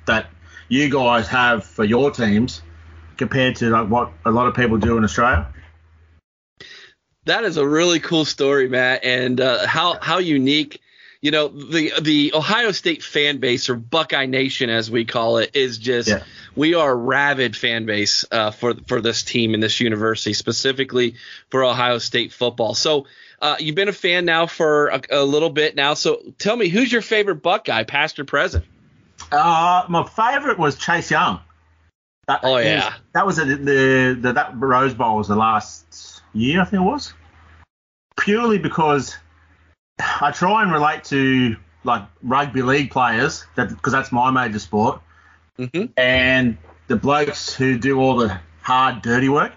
[0.05, 0.27] that
[0.69, 2.61] you guys have for your teams
[3.23, 5.47] compared to like what a lot of people do in Australia.
[7.25, 10.81] That is a really cool story, Matt, and uh, how how unique.
[11.21, 15.55] You know, the the Ohio State fan base or Buckeye Nation, as we call it,
[15.55, 16.23] is just Yeah.
[16.53, 21.15] we are a rabid fan base uh, for for this team and this university, specifically
[21.49, 22.75] for Ohio State football.
[22.75, 23.07] So.
[23.41, 26.69] Uh, you've been a fan now for a, a little bit now, so tell me
[26.69, 28.63] who's your favorite Buckeye, past or present?
[29.33, 31.41] Uh, my favourite was Chase Young.
[32.27, 32.93] That, Oh, he was- yeah.
[33.13, 36.85] that was a, the, the that Rose Bowl was the last year I think it
[36.85, 37.13] was.
[38.17, 39.15] Purely because
[39.99, 45.01] I try and relate to like rugby league players that because that's my major sport,
[45.59, 45.85] Mm-hmm.
[45.97, 46.57] and
[46.87, 49.53] the blokes who do all the hard, dirty work.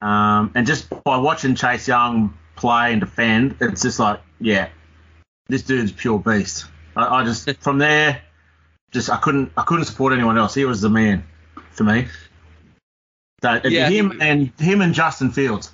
[0.00, 4.68] Um, and just by watching Chase Young play and defend, it's just like, yeah,
[5.48, 6.66] this dude's pure beast.
[6.96, 8.22] I, I just from there,
[8.90, 10.54] just I couldn't I couldn't support anyone else.
[10.54, 11.24] He was the man
[11.70, 12.06] for me.
[13.42, 13.88] That Yeah.
[13.88, 15.72] him and him and Justin Fields.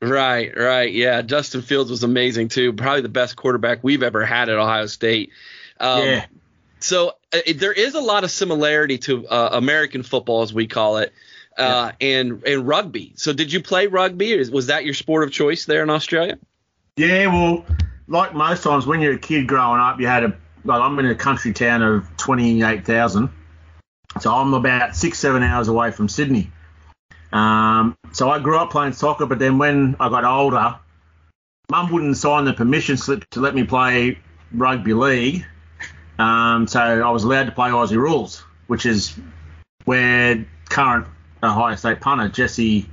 [0.00, 0.92] Right, right.
[0.92, 2.72] Yeah, Justin Fields was amazing too.
[2.72, 5.30] Probably the best quarterback we've ever had at Ohio State.
[5.78, 6.24] Um, yeah,
[6.80, 10.96] So uh, there is a lot of similarity to uh, American football, as we call
[10.96, 11.12] it,
[11.56, 13.12] uh, and and rugby.
[13.16, 14.36] So did you play rugby?
[14.50, 16.36] Was that your sport of choice there in Australia?
[16.96, 17.26] yeah.
[17.26, 17.64] Well,
[18.08, 21.06] like most times when you're a kid growing up, you had a like I'm in
[21.06, 23.30] a country town of twenty eight thousand,
[24.20, 26.50] so I'm about six seven hours away from Sydney.
[27.32, 30.78] Um, so I grew up playing soccer, but then when I got older,
[31.70, 34.18] Mum wouldn't sign the permission slip to let me play
[34.52, 35.46] rugby league.
[36.18, 39.18] Um, so I was allowed to play Aussie rules, which is
[39.84, 41.06] where current
[41.42, 42.88] Ohio State punter Jesse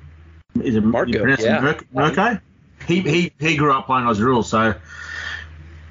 [0.63, 1.61] is it Marco, you pronounce it yeah.
[1.61, 1.86] Murk-
[2.88, 4.74] He, he he grew up playing Aussie rules, so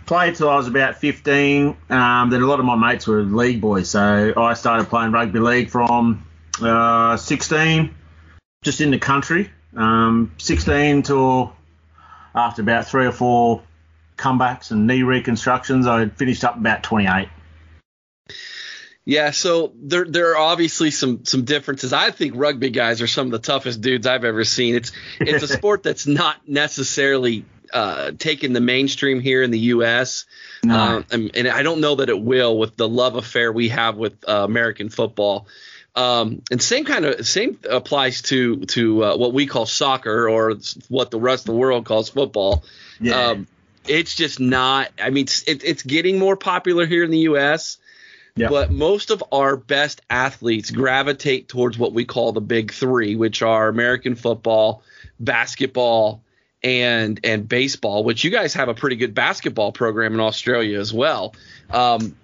[0.09, 1.77] played till I was about 15.
[1.91, 5.39] Um, then a lot of my mates were league boys, so I started playing rugby
[5.39, 6.27] league from
[6.63, 7.95] uh, 16,
[8.65, 9.51] just in the country.
[9.77, 11.55] Um, 16 till
[12.35, 13.63] after about three or four
[14.17, 17.29] comebacks and knee reconstructions, I finished up about 28.
[19.05, 21.95] Yeah, so there there are obviously some some differences.
[21.95, 24.75] I think rugby guys are some of the toughest dudes I've ever seen.
[24.75, 30.27] It's it's a sport that's not necessarily uh, taking the mainstream here in the U.S.
[30.63, 30.79] No.
[30.79, 33.97] Um, and, and I don't know that it will with the love affair we have
[33.97, 35.47] with uh, American football.
[35.95, 40.55] Um, and same kind of same applies to to uh, what we call soccer or
[40.89, 42.65] what the rest of the world calls football.
[43.01, 43.31] Yeah.
[43.31, 43.47] Um,
[43.87, 44.91] it's just not.
[45.01, 47.79] I mean, it's, it, it's getting more popular here in the U.S.
[48.49, 53.43] But most of our best athletes gravitate towards what we call the big three, which
[53.43, 54.83] are American football,
[55.19, 56.23] basketball,
[56.63, 58.05] and and baseball.
[58.05, 61.35] Which you guys have a pretty good basketball program in Australia as well.
[61.71, 62.17] Um,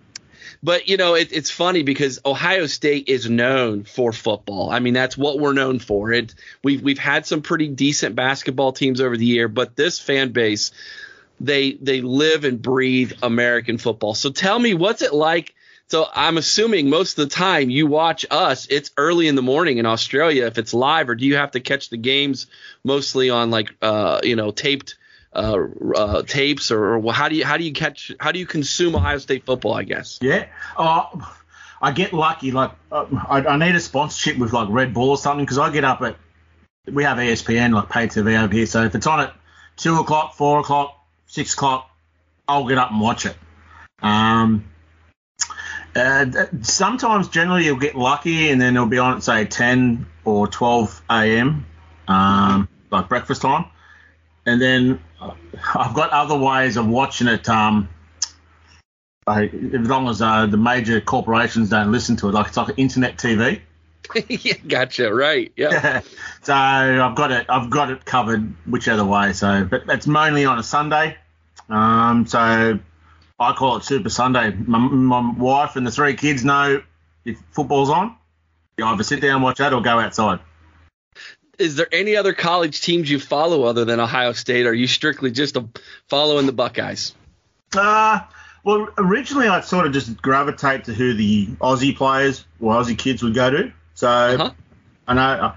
[0.64, 4.70] but you know, it, it's funny because Ohio State is known for football.
[4.70, 6.11] I mean, that's what we're known for.
[6.11, 10.32] It we've we've had some pretty decent basketball teams over the year, but this fan
[10.32, 10.72] base,
[11.39, 14.14] they they live and breathe American football.
[14.14, 15.54] So tell me, what's it like?
[15.89, 19.78] So I'm assuming most of the time you watch us, it's early in the morning
[19.78, 22.47] in Australia if it's live, or do you have to catch the games
[22.85, 24.97] mostly on like uh, you know taped
[25.35, 25.59] uh,
[25.95, 28.97] uh, tapes, or, or how do you how do you catch how do you consume
[28.97, 29.74] Ohio State football?
[29.74, 30.18] I guess.
[30.22, 30.47] Yeah.
[30.78, 31.37] Oh,
[31.82, 32.51] I get lucky.
[32.51, 35.70] Like uh, I, I need a sponsorship with like Red Bull or something because I
[35.70, 36.16] get up at
[36.91, 38.66] we have ESPN like pay TV over here.
[38.66, 39.35] So if it's on at
[39.76, 41.91] two o'clock, four o'clock, six o'clock,
[42.49, 43.37] I'll get up and watch it.
[44.03, 44.64] Um,
[45.97, 50.47] uh, sometimes, generally, you'll get lucky, and then it'll be on at say 10 or
[50.47, 51.67] 12 a.m.
[52.09, 53.67] Um, like breakfast time,
[54.47, 55.01] and then
[55.75, 57.49] I've got other ways of watching it.
[57.49, 57.89] Um,
[59.27, 62.79] I, as long as uh, the major corporations don't listen to it, like it's like
[62.79, 63.61] internet TV.
[64.29, 65.15] yeah, gotcha.
[65.15, 65.53] Right.
[65.57, 66.01] Yeah.
[66.43, 67.47] so I've got it.
[67.49, 69.33] I've got it covered whichever way.
[69.33, 71.17] So, but it's mainly on a Sunday.
[71.71, 72.79] Um, so
[73.39, 74.51] I call it Super Sunday.
[74.51, 76.82] My, my wife and the three kids know
[77.24, 78.16] if football's on,
[78.76, 80.41] you either sit down and watch that or go outside.
[81.59, 84.66] Is there any other college teams you follow other than Ohio State?
[84.66, 85.68] Or are you strictly just a,
[86.09, 87.14] following the Buckeyes?
[87.76, 88.20] Uh,
[88.64, 93.22] well, originally I'd sort of just gravitate to who the Aussie players or Aussie kids
[93.22, 93.72] would go to.
[93.95, 94.51] So uh-huh.
[95.07, 95.53] I know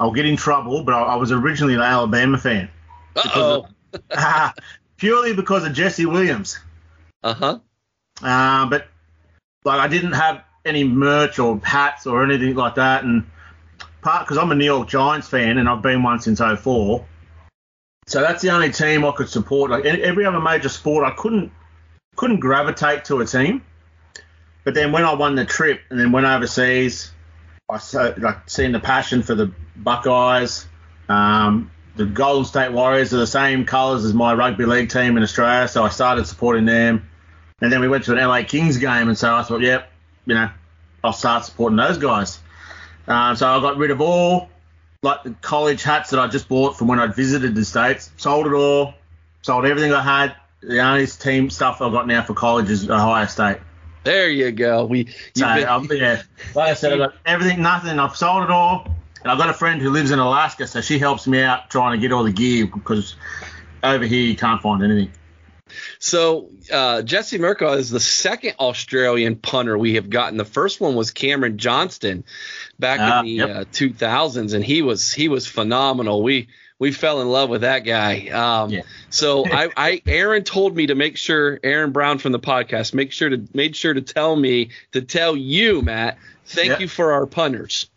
[0.00, 2.70] I'll get in trouble, but I, I was originally an Alabama fan.
[3.16, 3.62] Uh,
[4.96, 6.58] purely because of Jesse Williams.
[7.24, 7.58] Uh-huh.
[8.22, 8.86] Uh, but
[9.64, 13.24] like I didn't have any merch or hats or anything like that, and
[14.02, 17.04] part because I'm a New York Giants fan and I've been one since 04.
[18.06, 19.70] So that's the only team I could support.
[19.70, 21.50] Like every other major sport, I couldn't
[22.14, 23.62] couldn't gravitate to a team.
[24.62, 27.10] But then when I won the trip and then went overseas,
[27.68, 30.66] I so, like seen the passion for the Buckeyes.
[31.08, 35.22] Um, the Golden State Warriors are the same colours as my rugby league team in
[35.22, 37.08] Australia, so I started supporting them.
[37.64, 39.90] And then we went to an LA Kings game, and so I thought, yep,
[40.26, 40.50] you know,
[41.02, 42.38] I'll start supporting those guys.
[43.08, 44.50] Um, so I got rid of all
[45.00, 48.12] like the college hats that I just bought from when I'd visited the states.
[48.18, 48.92] Sold it all.
[49.40, 50.36] Sold everything I had.
[50.60, 53.58] The only team stuff I've got now for college is Ohio State.
[54.02, 54.84] There you go.
[54.84, 55.66] We so, been...
[55.66, 56.22] um, yeah,
[56.54, 57.98] like I said, I got everything, nothing.
[57.98, 60.98] I've sold it all, and I've got a friend who lives in Alaska, so she
[60.98, 63.16] helps me out trying to get all the gear because
[63.82, 65.10] over here you can't find anything.
[65.98, 70.36] So uh, Jesse Mirco is the second Australian punter we have gotten.
[70.36, 72.24] The first one was Cameron Johnston
[72.78, 73.50] back uh, in the yep.
[73.50, 76.22] uh, 2000s, and he was he was phenomenal.
[76.22, 76.48] We
[76.78, 78.28] we fell in love with that guy.
[78.28, 78.82] Um, yeah.
[79.10, 83.12] so I, I Aaron told me to make sure Aaron Brown from the podcast make
[83.12, 86.18] sure to made sure to tell me to tell you Matt.
[86.46, 86.80] Thank yep.
[86.80, 87.88] you for our punters.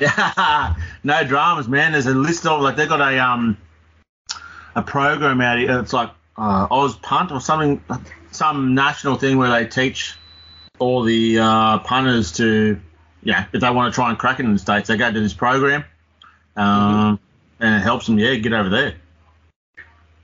[0.00, 1.92] yeah, no dramas, man.
[1.92, 3.56] There's a list of like they got a um
[4.74, 5.78] a program out here.
[5.80, 7.82] It's like uh, Oz Punt or something,
[8.30, 10.14] some national thing where they teach
[10.78, 12.80] all the uh, punters to,
[13.22, 15.20] yeah, if they want to try and crack it in the states, they go to
[15.20, 15.84] this program,
[16.56, 17.64] um, mm-hmm.
[17.64, 18.94] and it helps them, yeah, get over there.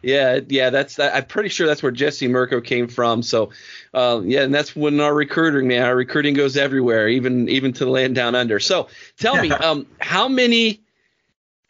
[0.03, 1.15] Yeah, yeah, that's that.
[1.15, 3.23] I'm pretty sure that's where Jesse Mirco came from.
[3.23, 3.51] So,
[3.95, 7.85] uh, yeah, and that's when our recruiting man, our recruiting goes everywhere, even even to
[7.85, 8.59] the land down under.
[8.59, 10.83] So, tell me, um, how many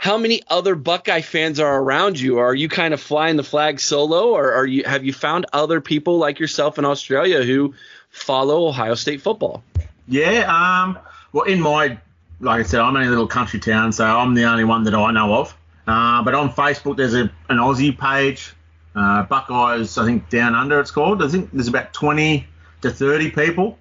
[0.03, 2.39] how many other Buckeye fans are around you?
[2.39, 5.81] Are you kind of flying the flag solo, or are you have you found other
[5.81, 7.75] people like yourself in Australia who
[8.11, 9.63] follow Ohio State football?
[10.09, 10.99] Yeah, um,
[11.33, 12.01] well, in my
[12.41, 14.95] like I said, I'm in a little country town, so I'm the only one that
[14.95, 15.57] I know of.
[15.87, 18.55] Uh, but on Facebook, there's a, an Aussie page,
[18.97, 21.23] uh, Buckeyes, I think Down Under, it's called.
[21.23, 22.45] I think there's about 20
[22.81, 23.79] to 30 people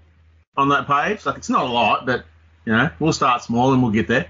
[0.55, 1.25] on that page.
[1.25, 2.25] Like it's not a lot, but
[2.65, 4.29] you know, we'll start small and we'll get there.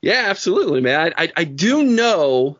[0.00, 1.12] Yeah, absolutely, man.
[1.16, 2.58] I, I, I do know.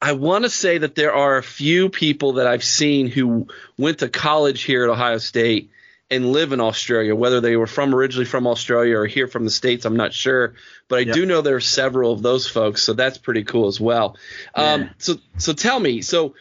[0.00, 3.46] I want to say that there are a few people that I've seen who
[3.78, 5.70] went to college here at Ohio State
[6.10, 9.50] and live in Australia, whether they were from originally from Australia or here from the
[9.50, 9.84] states.
[9.84, 10.54] I'm not sure,
[10.88, 11.14] but I yep.
[11.14, 14.16] do know there are several of those folks, so that's pretty cool as well.
[14.56, 14.72] Yeah.
[14.72, 16.34] Um, so, so tell me, so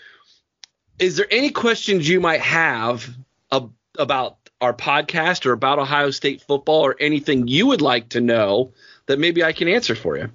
[0.99, 3.09] is there any questions you might have
[3.51, 8.21] ab- about our podcast or about Ohio State football or anything you would like to
[8.21, 8.73] know
[9.11, 10.29] that maybe I can answer for you.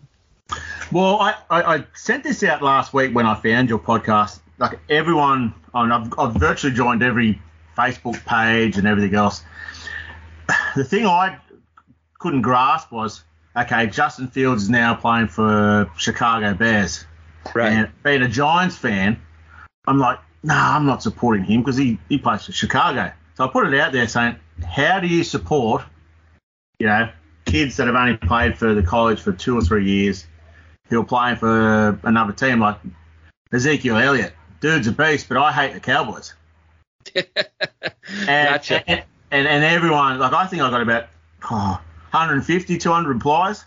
[0.93, 4.41] Well, I, I, I sent this out last week when I found your podcast.
[4.59, 7.41] Like everyone, on I've, I've virtually joined every
[7.77, 9.43] Facebook page and everything else.
[10.77, 11.39] The thing I
[12.19, 13.25] couldn't grasp was
[13.57, 17.05] okay, Justin Fields is now playing for Chicago Bears.
[17.55, 17.73] Right.
[17.73, 19.21] And being a Giants fan,
[19.87, 23.11] I'm like, nah, I'm not supporting him because he, he plays for Chicago.
[23.35, 24.37] So I put it out there saying,
[24.67, 25.83] how do you support,
[26.79, 27.11] you know,
[27.47, 30.27] kids that have only played for the college for two or three years
[30.89, 32.77] who are playing for another team like
[33.53, 34.35] Ezekiel Elliott.
[34.61, 36.35] Dude's a beast, but I hate the Cowboys.
[37.15, 37.25] and,
[38.29, 38.89] gotcha.
[38.89, 41.07] And, and, and, everyone, like, I think I got about
[41.51, 43.65] oh, 150, 200 replies.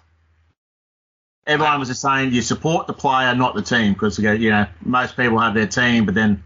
[1.47, 1.79] Everyone wow.
[1.79, 5.39] was just saying you support the player, not the team, because you know most people
[5.39, 6.43] have their team, but then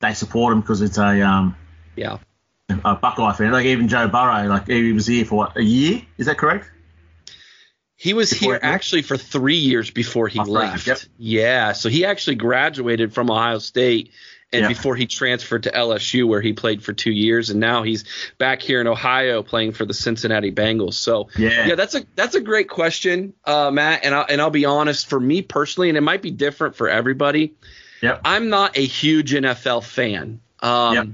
[0.00, 1.56] they support them because it's a um
[1.96, 2.18] yeah
[2.68, 3.52] a Buckeye fan.
[3.52, 6.02] Like even Joe Burrow, like he was here for what a year?
[6.18, 6.70] Is that correct?
[7.96, 10.86] He was Before here he- actually for three years before he Oh, left.
[10.86, 10.98] yep.
[11.18, 14.12] Yeah, so he actually graduated from Ohio State,
[14.52, 14.68] and Yeah.
[14.68, 18.04] before he transferred to LSU, where he played for two years, and now he's
[18.38, 20.94] back here in Ohio playing for the Cincinnati Bengals.
[20.94, 21.66] So Yeah.
[21.68, 24.04] yeah, that's a that's a great question, uh, Matt.
[24.04, 26.88] And I, and I'll be honest, for me personally, and it might be different for
[26.88, 27.54] everybody.
[28.00, 28.20] Yep.
[28.24, 30.38] I'm not a huge NFL fan.
[30.60, 31.06] Um, Yep.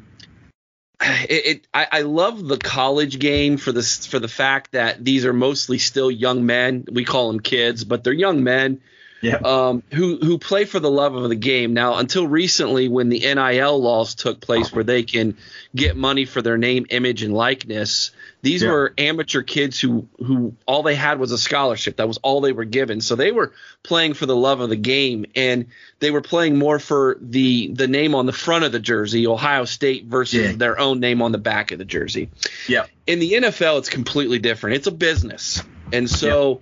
[1.00, 5.24] It, it I, I love the college game for this for the fact that these
[5.24, 6.84] are mostly still young men.
[6.90, 8.80] We call them kids, but they're young men
[9.24, 9.36] Yeah.
[9.36, 11.72] um, who who play for the love of the game.
[11.72, 15.36] Now, until recently, when the NIL laws took place, where they can
[15.74, 18.10] get money for their name, image, and likeness,
[18.42, 18.70] these Yeah.
[18.70, 21.96] were amateur kids who who all they had was a scholarship.
[21.96, 23.00] That was all they were given.
[23.00, 23.52] So they were
[23.82, 25.66] playing for the love of the game, and
[26.00, 29.64] they were playing more for the the name on the front of the jersey, Ohio
[29.64, 30.52] State, versus Yeah.
[30.56, 32.28] their own name on the back of the jersey
[32.68, 32.84] Yeah.
[33.06, 34.76] in the NFL, it's completely different.
[34.76, 36.60] It's a business, and so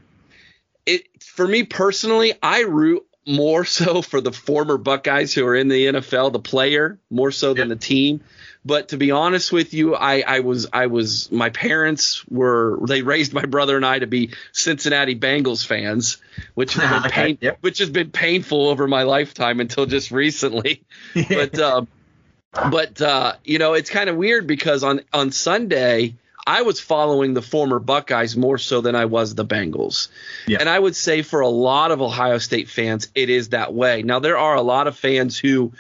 [0.87, 5.69] it for me personally, I root more so for the former Buckeyes who are in
[5.69, 8.23] the NFL, the player more so than the team.
[8.65, 13.03] But to be honest with you, I, I was I was my parents were they
[13.03, 16.19] raised my brother and I to be Cincinnati Bengals fans,
[16.55, 17.59] which has been pain, yep.
[17.61, 20.85] which has been painful over my lifetime until just recently.
[21.29, 21.87] But uh,
[22.53, 26.15] but uh, you know, it's kind of weird because on on Sunday
[26.47, 30.09] I was following the former Buckeyes more so than I was the Bengals.
[30.47, 30.59] Yeah.
[30.61, 34.03] And I would say for a lot of Ohio State fans, it is that way.
[34.03, 35.73] Now there are a lot of fans who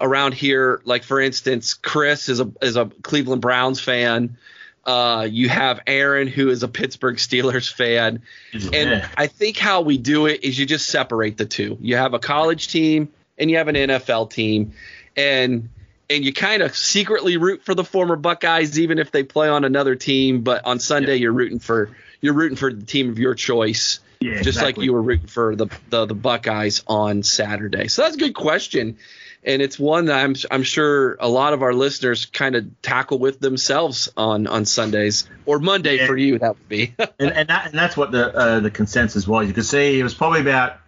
[0.00, 4.36] around here, like for instance, Chris is a is a Cleveland Browns fan.
[4.84, 8.20] Uh, you have Aaron, who is a Pittsburgh Steelers fan.
[8.52, 11.78] And I think how we do it is you just separate the two.
[11.80, 13.08] You have a college team
[13.38, 14.74] and you have an NFL team,
[15.16, 15.70] and
[16.10, 19.64] and you kind of secretly root for the former Buckeyes, even if they play on
[19.64, 20.42] another team.
[20.42, 21.90] But on Sunday, you're rooting for
[22.20, 25.56] you're rooting for the team of your choice, Yeah, just like you were rooting for
[25.56, 27.88] the, the the Buckeyes on Saturday.
[27.88, 28.98] So that's a good question.
[29.46, 33.18] And it's one that I'm I'm sure a lot of our listeners kind of tackle
[33.18, 36.06] with themselves on on Sundays or Monday Yeah.
[36.06, 36.38] for you.
[36.38, 36.94] That would be.
[37.18, 39.46] and, and, that, and that's what the uh, the consensus was.
[39.46, 40.78] You could see it was probably about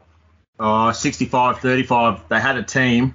[0.58, 2.28] uh, 65 35.
[2.30, 3.14] They had a team,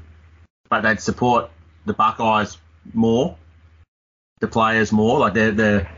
[0.70, 1.50] but they'd support
[1.86, 2.58] the Buckeyes
[2.94, 3.38] more,
[4.40, 5.20] the players more.
[5.20, 5.92] Like they're, they're,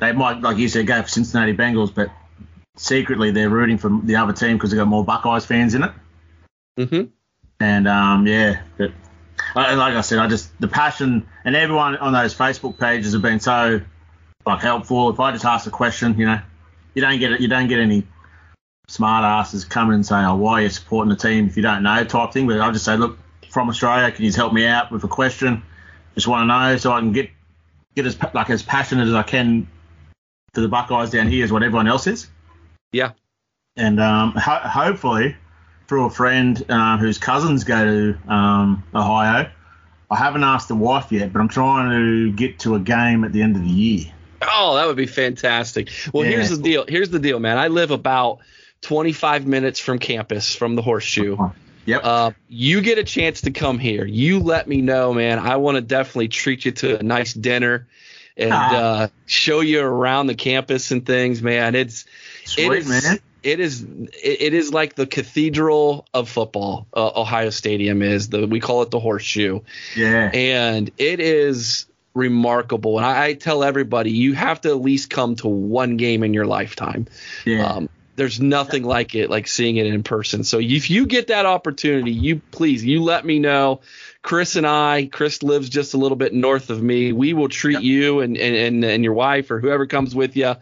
[0.00, 2.10] they might, like you said, go for Cincinnati Bengals, but
[2.76, 5.92] secretly they're rooting for the other team because they've got more Buckeyes fans in it.
[6.76, 7.02] hmm
[7.60, 8.92] And um, yeah, but
[9.54, 13.40] like I said, I just the passion and everyone on those Facebook pages have been
[13.40, 13.80] so
[14.46, 15.10] like helpful.
[15.10, 16.40] If I just ask a question, you know,
[16.94, 17.40] you don't get it.
[17.40, 18.06] You don't get any
[18.88, 21.82] smart asses coming and saying, "Oh, why are you supporting the team if you don't
[21.82, 22.46] know?" type thing.
[22.46, 23.18] But I'll just say, "Look,
[23.50, 25.62] from Australia, can you help me out with a question?
[26.14, 27.30] Just want to know so I can get
[27.94, 29.68] get as like as passionate as I can
[30.54, 32.28] for the Buckeyes down here as what everyone else is."
[32.92, 33.12] Yeah.
[33.76, 35.36] and um, ho- hopefully
[35.86, 39.50] through a friend uh, whose cousins go to um, Ohio.
[40.10, 43.32] I haven't asked the wife yet, but I'm trying to get to a game at
[43.32, 44.06] the end of the year.
[44.42, 45.90] Oh, that would be fantastic.
[46.14, 46.32] Well, Yeah.
[46.32, 46.84] here's the deal.
[46.88, 47.58] Here's the deal, man.
[47.58, 48.38] I live about
[48.82, 51.36] 25 minutes from campus, from the horseshoe.
[51.88, 52.00] Yep.
[52.04, 54.04] Uh, you get a chance to come here.
[54.04, 55.38] You let me know, man.
[55.38, 57.86] I want to definitely treat you to a nice dinner
[58.36, 58.76] and Ah.
[58.76, 61.74] uh, show you around the campus and things, man.
[61.74, 62.04] It's
[62.44, 63.18] it Sweet, is man.
[63.42, 66.86] it is it, it is like the cathedral of football.
[66.94, 69.60] Uh, Ohio Stadium is the we call it the horseshoe
[69.96, 70.30] Yeah.
[70.34, 72.98] and it is remarkable.
[72.98, 76.34] And I, I tell everybody, you have to at least come to one game in
[76.34, 77.06] your lifetime.
[77.46, 77.64] Yeah.
[77.66, 80.42] Um, there's nothing like it, like seeing it in person.
[80.42, 83.80] So if you get that opportunity, you please, you let me know.
[84.22, 87.12] Chris and I, Chris lives just a little bit north of me.
[87.12, 90.56] We will treat you and, and, and, and your wife or whoever comes with you,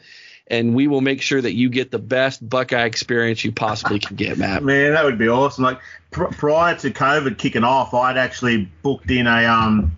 [0.48, 4.16] and we will make sure that you get the best Buckeye experience you possibly can
[4.16, 4.62] get, Matt.
[4.62, 5.64] Man, that would be awesome.
[5.64, 5.80] Like
[6.10, 9.96] pr- prior to COVID kicking off, I'd actually booked in a um,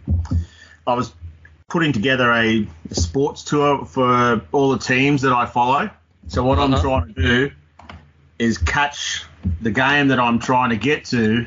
[0.86, 1.12] I was
[1.68, 5.90] putting together a sports tour for all the teams that I follow.
[6.28, 6.82] So what I'm Uh-huh.
[6.82, 7.50] trying to do
[8.38, 9.24] is catch
[9.62, 11.46] the game that I'm trying to get to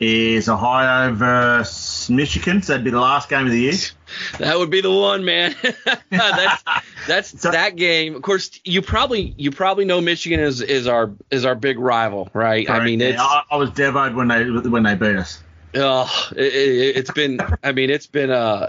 [0.00, 2.60] is Ohio versus Michigan.
[2.60, 3.72] So that'd be the last game of the year.
[4.38, 5.54] That would be the one, man.
[6.10, 6.62] that's
[7.06, 8.14] that's So- that game.
[8.16, 12.28] Of course, you probably you probably know Michigan is is our is our big rival,
[12.32, 12.68] right?
[12.68, 15.42] I mean, Yeah, it's I, I was devoed when they when they beat us.
[15.74, 17.40] oh, it, it, it's been.
[17.64, 18.68] I mean, it's been uh,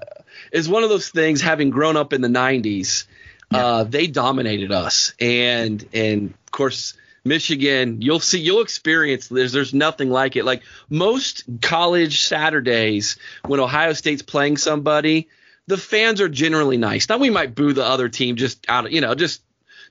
[0.52, 1.42] it's one of those things.
[1.42, 3.06] Having grown up in the '90s,
[3.52, 6.96] uh, they dominated us, and and of course.
[7.28, 9.30] Michigan, you'll see, you'll experience.
[9.30, 10.46] There's, there's nothing like it.
[10.46, 10.62] Like
[10.92, 13.18] most college Saturdays,
[13.48, 15.28] when Ohio State's playing somebody,
[15.66, 17.10] the fans are generally nice.
[17.10, 19.42] Now we might boo the other team just out of you know just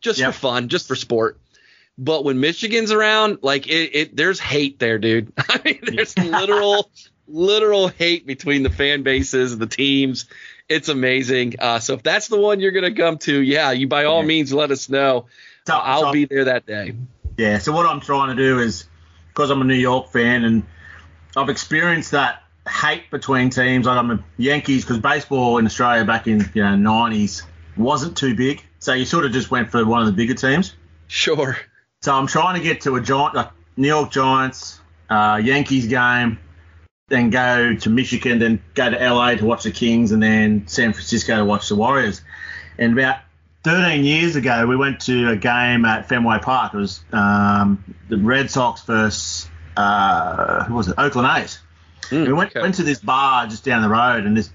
[0.01, 0.32] just Yep.
[0.32, 1.40] for fun, just for sport.
[1.98, 5.32] But when Michigan's around, like it, it there's hate there, dude.
[5.39, 6.89] I mean, there's literal
[7.26, 10.26] literal hate between the fan bases and the teams.
[10.68, 11.54] It's amazing.
[11.58, 14.26] Uh, so if that's the one you're gonna come to, yeah, you by all Yeah.
[14.28, 15.26] means let us know.
[15.66, 16.94] So- I'll so- be there that day.
[17.36, 18.84] Yeah, so what I'm trying to do is,
[19.28, 20.62] because I'm a New York fan and
[21.36, 23.86] I've experienced that hate between teams.
[23.86, 27.42] Like I'm a Yankees because baseball in Australia back in you know 90s
[27.76, 30.74] wasn't too big, so you sort of just went for one of the bigger teams.
[31.08, 31.58] Sure.
[32.00, 34.80] So I'm trying to get to a giant, like New York Giants,
[35.10, 36.38] uh, Yankees game,
[37.09, 40.93] then go to Michigan, then go to LA to watch the Kings, and then San
[40.93, 42.22] Francisco to watch the Warriors.
[42.78, 43.18] And about
[43.64, 46.74] 13 years ago, we went to a game at Fenway Park.
[46.74, 50.94] It was um, the Red Sox versus uh, who was it?
[50.97, 51.59] Oakland A's.
[52.05, 52.60] Mm, we went okay.
[52.60, 54.51] went to this bar just down the road, and this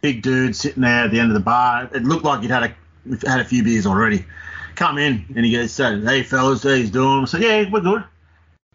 [0.00, 1.88] big dude sitting there at the end of the bar.
[1.92, 4.24] It looked like he'd had a had a few beers already.
[4.74, 7.80] Come in, and he goes, so, "Hey fellas, how you doing?" I said, "Yeah, we're
[7.80, 8.04] good."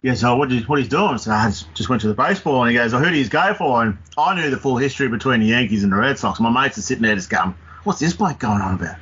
[0.03, 2.75] Goes, "Oh, what what he's doing?" So I just went to the baseball, and he
[2.75, 5.47] goes, "Oh, who do you go for?" And I knew the full history between the
[5.47, 6.39] Yankees and the Red Sox.
[6.39, 8.97] My mates are sitting there just going, "What's this bloke going on about?"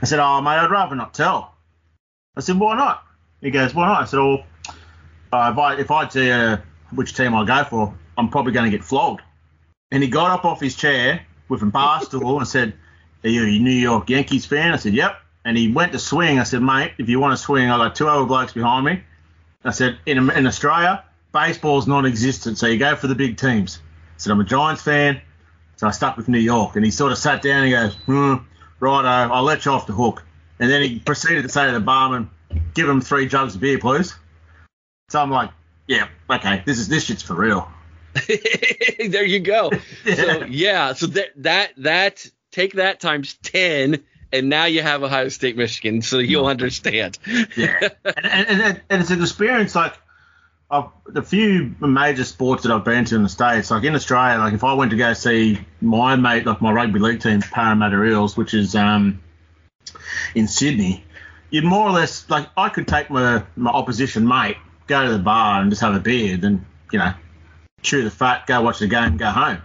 [0.00, 1.54] I said, "Oh, mate, I'd rather not tell."
[2.36, 3.02] I said, "Why not?"
[3.40, 4.44] He goes, "Why not?" I said, "Well,
[5.32, 6.58] uh, if I if I tell you
[6.94, 9.22] which team I go for, I'm probably going to get flogged."
[9.90, 12.74] And he got up off his chair with a bar stool and said,
[13.24, 14.72] Are you a New York Yankees fan?
[14.72, 15.16] I said, Yep.
[15.44, 16.38] And he went to swing.
[16.38, 19.02] I said, Mate, if you want to swing, I got two other blokes behind me.
[19.64, 23.80] I said, In, in Australia, baseball's non existent, so you go for the big teams.
[23.80, 25.20] I said, I'm a Giants fan,
[25.76, 26.76] so I stuck with New York.
[26.76, 28.34] And he sort of sat down and goes, hmm,
[28.80, 30.22] Righto, I'll let you off the hook.
[30.60, 32.30] And then he proceeded to say to the barman,
[32.74, 34.14] Give him three jugs of beer, please.
[35.10, 35.50] So I'm like,
[35.86, 37.70] Yeah, okay, this is this shit's for real.
[39.08, 39.70] there you go.
[40.04, 44.02] So yeah, so that that that take that times ten,
[44.32, 47.18] and now you have Ohio State, Michigan, so you'll understand.
[47.56, 49.94] yeah, and, and, and, it's an experience like
[50.70, 53.70] of the few major sports that I've been to in the states.
[53.70, 56.98] Like in Australia, like if I went to go see my mate, like my rugby
[56.98, 59.22] league team, Parramatta Eels, which is um
[60.34, 61.04] in Sydney,
[61.50, 64.56] you'd more or less like I could take my my opposition mate,
[64.86, 67.14] go to the bar and just have a beer, then you know
[67.80, 69.62] chew the fat, go watch the game, go home.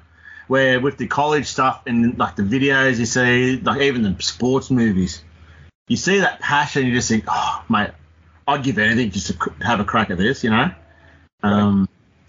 [0.48, 4.70] Where with the college stuff and like the videos you see, like even the sports
[4.70, 5.24] movies,
[5.88, 7.92] you see that passion, you just think, oh, mate,
[8.48, 10.72] I'd give anything just to have a crack at this, you know.
[11.44, 11.88] Um,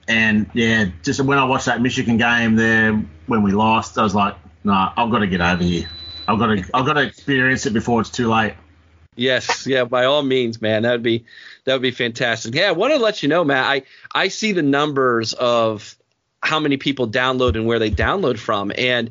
[0.09, 2.93] and yeah, just when I watched that Michigan game there
[3.27, 5.89] when we lost, I was like, nah, I've got to get over here.
[6.29, 8.55] I've got to, I've got to experience it before it's too late.
[9.17, 10.83] Yes, yeah, by all means, man.
[10.83, 11.25] That would be
[11.65, 12.55] that would be fantastic.
[12.55, 13.65] Yeah, I want to let you know, Matt.
[13.65, 13.83] I
[14.13, 15.97] I see the numbers of
[16.45, 19.11] how many people download and where they download from, and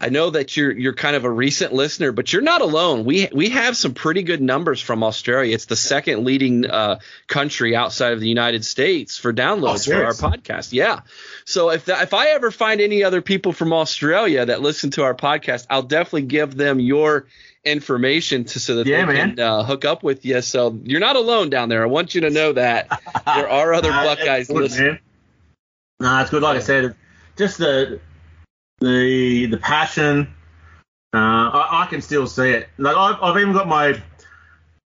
[0.00, 3.04] I know that you're you're kind of a recent listener, but you're not alone.
[3.04, 5.54] We we have some pretty good numbers from Australia.
[5.54, 6.98] It's the second leading uh,
[7.28, 10.72] country outside of the United States for downloads for our podcast.
[10.72, 11.00] Yeah.
[11.44, 15.04] So if that, if I ever find any other people from Australia that listen to
[15.04, 17.26] our podcast, I'll definitely give them your
[17.64, 19.36] information to so that Yeah, they man.
[19.36, 20.40] can uh, hook up with you.
[20.42, 21.82] So you're not alone down there.
[21.82, 22.88] I want you to know that
[23.24, 24.86] there are other Buckeyes listening.
[24.94, 24.98] man.
[26.02, 26.42] No, it's good.
[26.42, 26.96] Like I said,
[27.36, 28.00] just the
[28.80, 30.34] the the passion.
[31.14, 32.68] Uh, I, I can still see it.
[32.76, 34.02] Like I've, I've even got my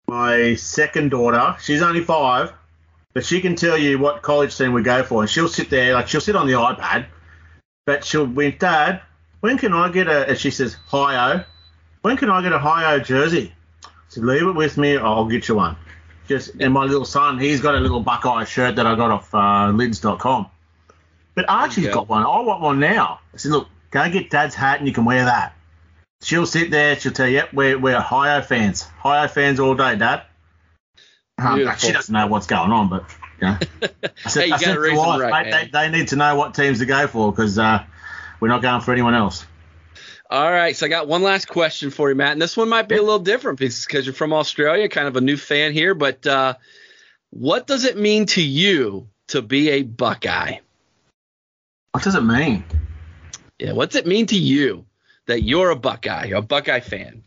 [0.07, 1.57] my second daughter.
[1.63, 2.53] She's only five,
[3.15, 5.95] but she can tell you what college team we go for, and she'll sit there
[5.95, 7.07] like she'll sit on the iPad,
[7.87, 9.01] but she'll be Dad,
[9.41, 10.29] when can I get a?
[10.29, 11.43] And she says, "Hi-O,
[12.03, 13.55] when can I get a Hi-O jersey?"
[14.09, 14.99] Said, "Leave it with me.
[14.99, 15.77] I'll get you one."
[16.29, 19.35] Just and my little son, he's got a little Buckeye shirt that I got off
[19.35, 20.51] uh, lids.com.
[21.37, 22.23] But Archie's got one.
[22.23, 23.21] I want one now.
[23.33, 25.55] I said, look, go get Dad's hat and you can wear that.
[26.23, 26.99] She'll sit there.
[26.99, 28.83] She'll tell you, yep, we're, we're Hi-O fans.
[29.01, 30.23] Hi-O fans all day, Dad.
[31.37, 33.05] Um, she doesn't know what's going on, but
[33.39, 33.59] you know.
[34.25, 35.99] I said, Hey, I said gotta to raise the them wife, right, mate, they, they
[35.99, 37.85] need to know what teams to go for because uh,
[38.41, 39.45] we're not going for anyone else.
[40.31, 42.89] All right, so I got one last question for you, Matt, and this one might
[42.89, 45.95] be a little different because you're from Australia, kind of a new fan here.
[45.95, 46.55] But uh,
[47.29, 50.61] what does it mean to you to be a Buckeye?
[51.97, 52.63] What does it mean?
[53.59, 54.85] Yeah, what's it mean to you
[55.25, 57.25] that you're a Buckeye, a Buckeye fan?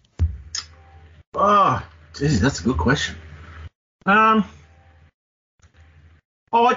[1.34, 1.84] Oh,
[2.14, 3.16] geez, that's a good question.
[4.06, 4.46] Um,
[6.54, 6.72] oh,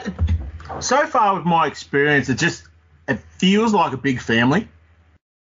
[0.80, 2.64] so far with my experience, it just
[3.08, 4.68] it feels like a big family.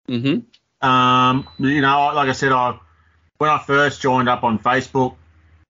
[0.09, 0.85] Mm-hmm.
[0.85, 2.77] Um, you know, like I said, I
[3.37, 5.15] when I first joined up on Facebook,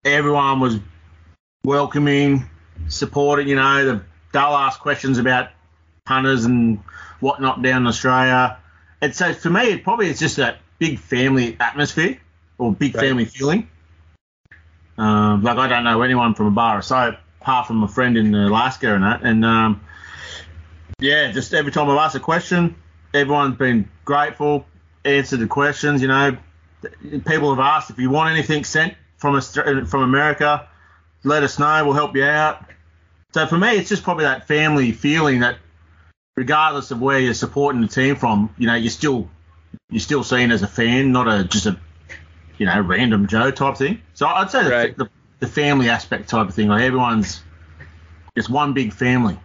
[0.04, 0.80] everyone was
[1.64, 2.50] welcoming,
[2.88, 3.48] supporting.
[3.48, 5.50] You know, the, they'll ask questions about
[6.06, 6.80] punters and
[7.20, 8.58] whatnot down in Australia,
[9.02, 12.18] and so for me, it probably it's just that big family atmosphere
[12.58, 13.08] or big Right.
[13.08, 13.70] family feeling.
[14.98, 18.18] Um, like I don't know anyone from a bar or so, apart from a friend
[18.18, 19.24] in Alaska and that.
[19.24, 19.82] And um,
[21.00, 22.76] yeah, just every time I've asked a question,
[23.14, 24.66] everyone's been grateful,
[25.04, 26.02] answered the questions.
[26.02, 26.38] You know,
[27.26, 30.68] people have asked if you want anything sent from Austra- from America,
[31.24, 31.84] let us know.
[31.86, 32.66] We'll help you out.
[33.34, 35.58] So for me, it's just probably that family feeling that,
[36.36, 39.30] regardless of where you're supporting the team from, you know, you're still
[39.90, 41.78] you're still seen as a fan, not a just a
[42.58, 44.02] you know random Joe type thing.
[44.14, 44.98] So I'd say the, Right.
[44.98, 47.42] the, the family aspect type of thing, like everyone's
[48.36, 49.38] just one big family.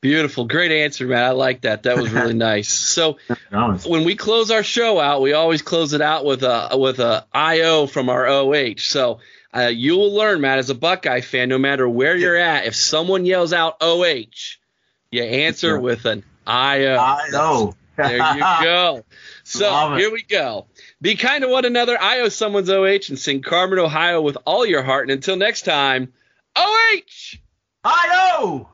[0.00, 1.24] Beautiful, great answer, man.
[1.24, 1.82] I like that.
[1.82, 2.68] That was really nice.
[2.68, 3.18] So
[3.50, 3.84] Nice.
[3.84, 7.26] when we close our show out, we always close it out with a with a
[7.32, 8.74] IO from our OH.
[8.78, 9.18] So
[9.52, 12.76] uh, you will learn, Matt, as a Buckeye fan, no matter where you're at, if
[12.76, 14.26] someone yells out OH,
[15.10, 15.80] you answer Yeah.
[15.80, 16.96] with an IO.
[16.96, 17.74] Uh, I know.
[17.96, 19.04] There you go.
[19.44, 20.66] So here we go.
[21.00, 21.96] Be kind to one another.
[21.98, 25.04] I owe someone's OH and sing Carmen, Ohio with all your heart.
[25.04, 26.12] And until next time,
[26.54, 27.38] OH!
[27.82, 28.66] I.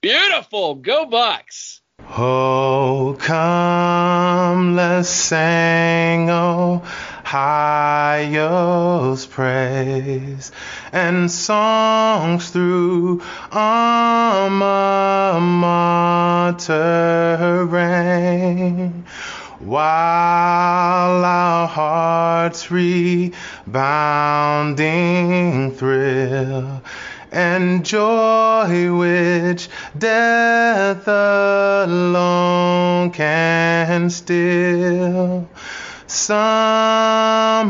[0.00, 0.74] Beautiful.
[0.74, 1.80] Go Bucks.
[2.00, 6.82] Oh, come, let's sing, oh,
[7.30, 10.50] Ohio's praise,
[10.92, 13.20] and songs through
[13.52, 19.04] alma mater reign,
[19.58, 23.34] while our hearts rebounding
[25.72, 26.80] thrill
[27.30, 29.68] and joy which
[29.98, 35.46] death alone can still.
[36.08, 37.68] Summer's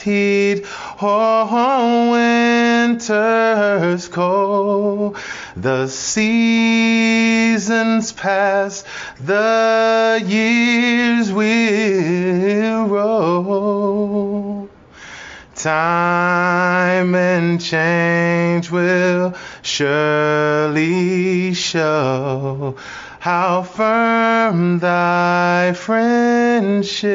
[0.00, 0.66] heat
[1.00, 5.16] or winter's cold,
[5.56, 7.22] the seasons
[8.12, 8.82] pass,
[9.20, 14.68] the years will roll.
[15.54, 19.32] Time and change will
[19.62, 22.74] surely show
[23.26, 27.10] how firm thy friendship.